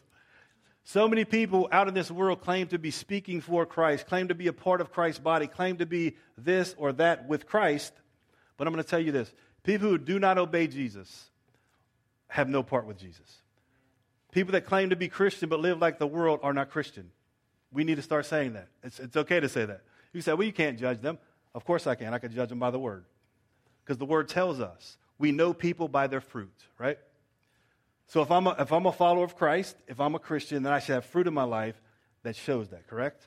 So 0.82 1.07
many 1.07 1.24
people 1.24 1.68
out 1.70 1.86
in 1.86 1.94
this 1.94 2.11
world 2.11 2.40
claim 2.40 2.66
to 2.66 2.80
be 2.80 2.90
speaking 2.90 3.40
for 3.40 3.64
Christ, 3.64 4.09
claim 4.09 4.26
to 4.26 4.34
be 4.34 4.49
a 4.49 4.53
part 4.53 4.80
of 4.80 4.90
Christ's 4.90 5.20
body, 5.20 5.46
claim 5.46 5.76
to 5.76 5.86
be 5.86 6.16
this 6.36 6.74
or 6.76 6.92
that 6.94 7.28
with 7.28 7.46
Christ. 7.46 7.92
But 8.57 8.66
I'm 8.66 8.72
going 8.72 8.82
to 8.82 8.90
tell 8.90 8.99
you 8.99 9.12
this 9.12 9.32
people 9.62 9.88
who 9.88 9.99
do 9.99 10.18
not 10.18 10.36
obey 10.36 10.66
Jesus 10.66 11.28
have 12.29 12.49
no 12.49 12.62
part 12.62 12.87
with 12.87 12.99
Jesus. 12.99 13.43
People 14.33 14.53
that 14.53 14.66
claim 14.66 14.91
to 14.91 14.97
be 14.97 15.09
Christian 15.09 15.49
but 15.49 15.61
live 15.61 15.79
like 15.79 15.99
the 15.99 16.07
world 16.07 16.41
are 16.43 16.53
not 16.53 16.70
Christian. 16.70 17.11
We 17.72 17.85
need 17.85 17.97
to 17.97 18.03
start 18.03 18.26
saying 18.26 18.55
that. 18.55 18.68
It's, 18.83 19.01
it's 19.01 19.16
okay 19.16 19.41
to 19.41 19.49
say 19.49 19.64
that. 19.64 19.83
You 20.12 20.20
say, 20.20 20.33
well, 20.35 20.47
you 20.47 20.53
can't 20.53 20.79
judge 20.79 21.01
them. 21.01 21.18
Of 21.55 21.64
course 21.64 21.87
I 21.87 21.95
can. 21.95 22.14
I 22.14 22.18
can 22.18 22.33
judge 22.33 22.49
them 22.49 22.59
by 22.59 22.70
the 22.70 22.79
word. 22.79 23.05
Because 23.85 23.99
the 23.99 24.05
word 24.05 24.29
tells 24.29 24.61
us 24.61 24.97
we 25.18 25.33
know 25.33 25.53
people 25.53 25.89
by 25.89 26.07
their 26.07 26.20
fruit, 26.20 26.55
right? 26.79 26.99
So 28.07 28.22
if 28.22 28.31
I'm, 28.31 28.47
a, 28.47 28.57
if 28.59 28.72
I'm 28.72 28.87
a 28.87 28.93
follower 28.93 29.24
of 29.24 29.37
Christ, 29.37 29.76
if 29.87 30.01
I'm 30.01 30.14
a 30.14 30.18
Christian, 30.18 30.62
then 30.62 30.72
I 30.72 30.79
should 30.79 30.95
have 30.95 31.05
fruit 31.05 31.26
in 31.26 31.35
my 31.35 31.45
life 31.45 31.81
that 32.22 32.37
shows 32.37 32.68
that, 32.68 32.87
correct? 32.87 33.26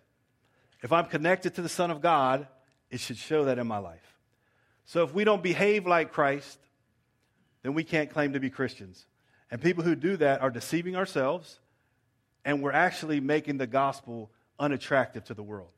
If 0.82 0.92
I'm 0.92 1.06
connected 1.06 1.56
to 1.56 1.62
the 1.62 1.70
Son 1.70 1.92
of 1.92 2.02
God, 2.02 2.48
it 2.90 3.00
should 3.00 3.18
show 3.18 3.46
that 3.46 3.60
in 3.60 3.68
my 3.68 3.78
life. 3.78 4.18
So 4.86 5.04
if 5.04 5.14
we 5.14 5.24
don't 5.24 5.44
behave 5.44 5.86
like 5.86 6.12
Christ, 6.12 6.58
then 7.64 7.74
we 7.74 7.84
can't 7.84 8.10
claim 8.10 8.34
to 8.34 8.40
be 8.40 8.50
Christians. 8.50 9.06
And 9.50 9.62
people 9.62 9.84
who 9.84 9.96
do 9.96 10.18
that 10.18 10.42
are 10.42 10.50
deceiving 10.50 10.96
ourselves, 10.96 11.60
and 12.46 12.62
we're 12.62 12.72
actually 12.72 13.20
making 13.20 13.58
the 13.58 13.68
gospel 13.68 14.32
unattractive 14.60 15.26
to 15.26 15.34
the 15.34 15.44
world. 15.44 15.70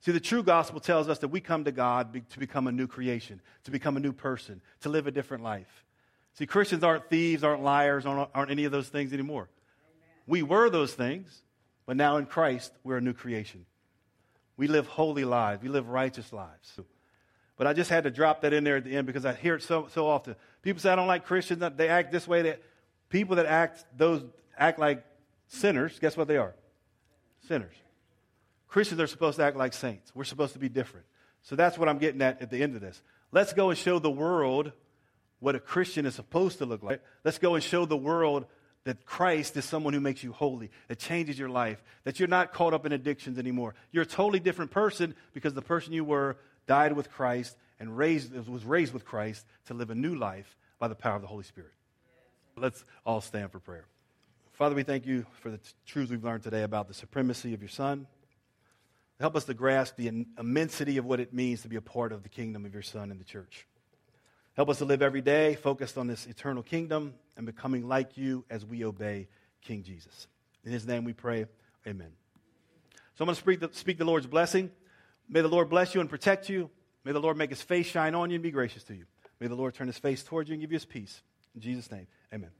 See, 0.00 0.12
the 0.12 0.20
true 0.20 0.42
gospel 0.42 0.78
tells 0.78 1.08
us 1.08 1.18
that 1.18 1.28
we 1.28 1.40
come 1.40 1.64
to 1.64 1.72
God 1.72 2.22
to 2.30 2.38
become 2.38 2.66
a 2.66 2.72
new 2.72 2.86
creation, 2.86 3.40
to 3.64 3.70
become 3.70 3.96
a 3.96 4.00
new 4.00 4.12
person, 4.12 4.60
to 4.82 4.88
live 4.88 5.06
a 5.06 5.10
different 5.10 5.42
life. 5.42 5.84
See, 6.34 6.46
Christians 6.46 6.84
aren't 6.84 7.08
thieves, 7.08 7.42
aren't 7.42 7.62
liars, 7.62 8.06
aren't, 8.06 8.30
aren't 8.34 8.50
any 8.50 8.64
of 8.64 8.72
those 8.72 8.88
things 8.88 9.12
anymore. 9.12 9.48
Amen. 9.48 10.22
We 10.26 10.42
were 10.42 10.70
those 10.70 10.92
things, 10.94 11.42
but 11.86 11.96
now 11.96 12.18
in 12.18 12.26
Christ, 12.26 12.72
we're 12.84 12.98
a 12.98 13.00
new 13.00 13.14
creation. 13.14 13.64
We 14.56 14.68
live 14.68 14.86
holy 14.86 15.24
lives, 15.24 15.62
we 15.62 15.68
live 15.68 15.88
righteous 15.88 16.32
lives. 16.32 16.78
But 17.56 17.66
I 17.66 17.72
just 17.72 17.90
had 17.90 18.04
to 18.04 18.10
drop 18.10 18.42
that 18.42 18.52
in 18.52 18.64
there 18.64 18.76
at 18.76 18.84
the 18.84 18.96
end 18.96 19.06
because 19.06 19.24
I 19.24 19.32
hear 19.32 19.54
it 19.54 19.62
so, 19.62 19.88
so 19.92 20.06
often. 20.06 20.36
People 20.62 20.80
say, 20.80 20.90
I 20.90 20.96
don't 20.96 21.06
like 21.06 21.24
Christians, 21.24 21.62
they 21.76 21.88
act 21.88 22.12
this 22.12 22.28
way. 22.28 22.42
That 22.42 22.62
people 23.08 23.36
that 23.36 23.46
act, 23.46 23.84
those 23.96 24.22
act 24.58 24.78
like 24.78 25.04
sinners, 25.48 25.98
guess 25.98 26.16
what 26.16 26.28
they 26.28 26.36
are? 26.36 26.54
Sinners. 27.48 27.74
Christians 28.68 29.00
are 29.00 29.06
supposed 29.06 29.36
to 29.38 29.44
act 29.44 29.56
like 29.56 29.72
saints. 29.72 30.12
We're 30.14 30.24
supposed 30.24 30.52
to 30.52 30.58
be 30.58 30.68
different. 30.68 31.06
So 31.42 31.56
that's 31.56 31.78
what 31.78 31.88
I'm 31.88 31.98
getting 31.98 32.20
at 32.20 32.42
at 32.42 32.50
the 32.50 32.62
end 32.62 32.74
of 32.74 32.80
this. 32.80 33.00
Let's 33.32 33.52
go 33.52 33.70
and 33.70 33.78
show 33.78 33.98
the 33.98 34.10
world 34.10 34.72
what 35.38 35.54
a 35.54 35.60
Christian 35.60 36.06
is 36.06 36.14
supposed 36.14 36.58
to 36.58 36.66
look 36.66 36.82
like. 36.82 37.00
Let's 37.24 37.38
go 37.38 37.54
and 37.54 37.62
show 37.62 37.86
the 37.86 37.96
world 37.96 38.46
that 38.84 39.04
Christ 39.04 39.56
is 39.56 39.64
someone 39.64 39.94
who 39.94 40.00
makes 40.00 40.22
you 40.22 40.32
holy, 40.32 40.70
that 40.88 40.98
changes 40.98 41.38
your 41.38 41.48
life, 41.48 41.82
that 42.04 42.20
you're 42.20 42.28
not 42.28 42.52
caught 42.52 42.72
up 42.72 42.86
in 42.86 42.92
addictions 42.92 43.38
anymore. 43.38 43.74
You're 43.90 44.04
a 44.04 44.06
totally 44.06 44.40
different 44.40 44.70
person 44.70 45.14
because 45.34 45.54
the 45.54 45.62
person 45.62 45.92
you 45.92 46.04
were 46.04 46.36
died 46.66 46.92
with 46.92 47.10
Christ 47.10 47.56
and 47.78 47.96
raised, 47.96 48.34
was 48.48 48.64
raised 48.64 48.92
with 48.92 49.04
Christ 49.04 49.46
to 49.66 49.74
live 49.74 49.90
a 49.90 49.94
new 49.94 50.14
life 50.14 50.56
by 50.78 50.88
the 50.88 50.94
power 50.94 51.16
of 51.16 51.22
the 51.22 51.28
Holy 51.28 51.44
Spirit. 51.44 51.72
Let's 52.56 52.84
all 53.04 53.20
stand 53.20 53.52
for 53.52 53.58
prayer. 53.58 53.84
Father, 54.52 54.74
we 54.74 54.82
thank 54.82 55.04
you 55.04 55.26
for 55.40 55.50
the 55.50 55.58
t- 55.58 55.70
truths 55.84 56.10
we've 56.10 56.24
learned 56.24 56.42
today 56.42 56.62
about 56.62 56.88
the 56.88 56.94
supremacy 56.94 57.52
of 57.52 57.60
your 57.60 57.68
Son. 57.68 58.06
Help 59.20 59.36
us 59.36 59.44
to 59.44 59.54
grasp 59.54 59.96
the 59.96 60.26
immensity 60.38 60.96
of 60.96 61.04
what 61.04 61.20
it 61.20 61.34
means 61.34 61.62
to 61.62 61.68
be 61.68 61.76
a 61.76 61.82
part 61.82 62.12
of 62.12 62.22
the 62.22 62.28
kingdom 62.28 62.64
of 62.64 62.72
your 62.72 62.82
Son 62.82 63.10
in 63.10 63.18
the 63.18 63.24
church. 63.24 63.66
Help 64.56 64.70
us 64.70 64.78
to 64.78 64.86
live 64.86 65.02
every 65.02 65.20
day 65.20 65.54
focused 65.54 65.98
on 65.98 66.06
this 66.06 66.26
eternal 66.26 66.62
kingdom 66.62 67.12
and 67.36 67.44
becoming 67.44 67.86
like 67.86 68.16
you 68.16 68.44
as 68.48 68.64
we 68.64 68.84
obey 68.84 69.28
King 69.60 69.82
Jesus. 69.82 70.26
In 70.64 70.72
his 70.72 70.86
name 70.86 71.04
we 71.04 71.12
pray. 71.12 71.44
Amen. 71.86 72.10
So 73.14 73.22
I'm 73.22 73.26
going 73.26 73.34
to 73.34 73.40
speak 73.40 73.60
the, 73.60 73.68
speak 73.72 73.98
the 73.98 74.04
Lord's 74.06 74.26
blessing. 74.26 74.70
May 75.28 75.40
the 75.40 75.48
Lord 75.48 75.68
bless 75.68 75.94
you 75.94 76.00
and 76.00 76.08
protect 76.08 76.48
you. 76.48 76.70
May 77.04 77.12
the 77.12 77.20
Lord 77.20 77.36
make 77.36 77.50
his 77.50 77.62
face 77.62 77.86
shine 77.86 78.14
on 78.14 78.30
you 78.30 78.36
and 78.36 78.42
be 78.42 78.50
gracious 78.50 78.82
to 78.84 78.94
you. 78.94 79.04
May 79.40 79.48
the 79.48 79.54
Lord 79.54 79.74
turn 79.74 79.86
his 79.86 79.98
face 79.98 80.22
towards 80.22 80.48
you 80.48 80.54
and 80.54 80.60
give 80.60 80.72
you 80.72 80.76
his 80.76 80.84
peace. 80.84 81.22
In 81.54 81.60
Jesus' 81.60 81.90
name, 81.90 82.06
amen. 82.32 82.50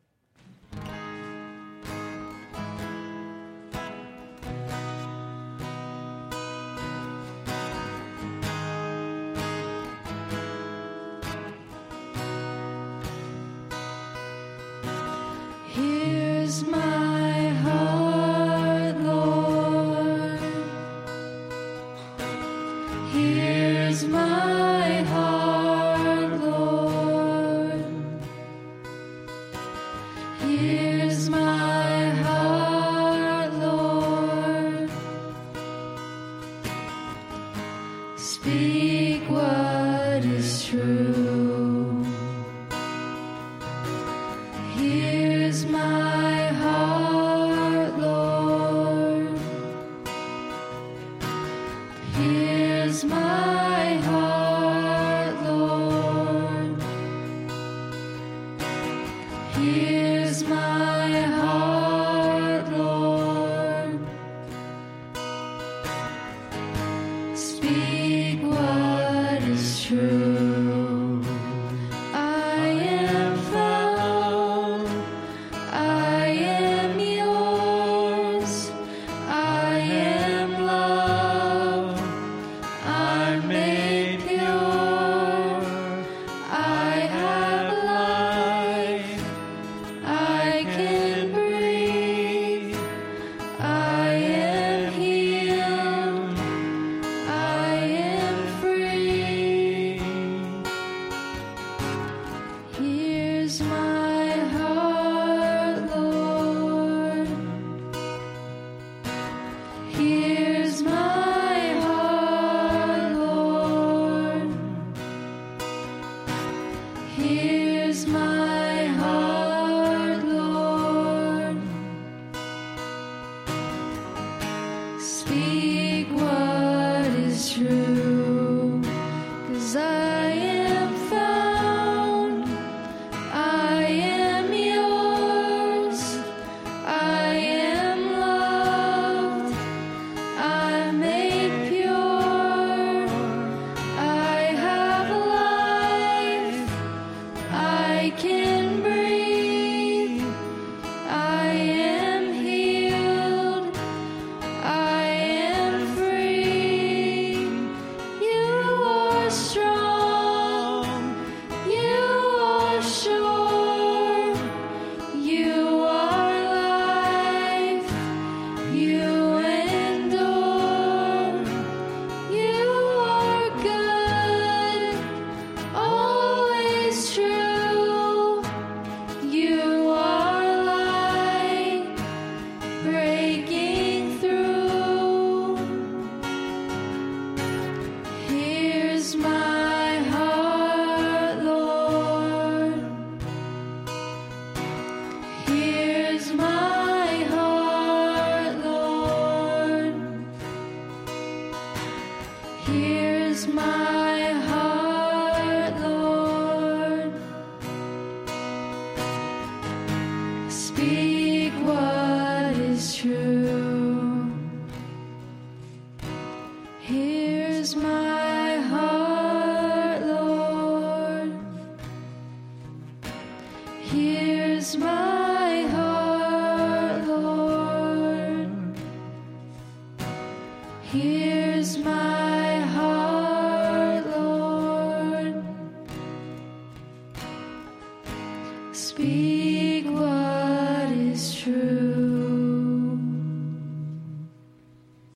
Here's 44.79 45.65
my 45.65 46.06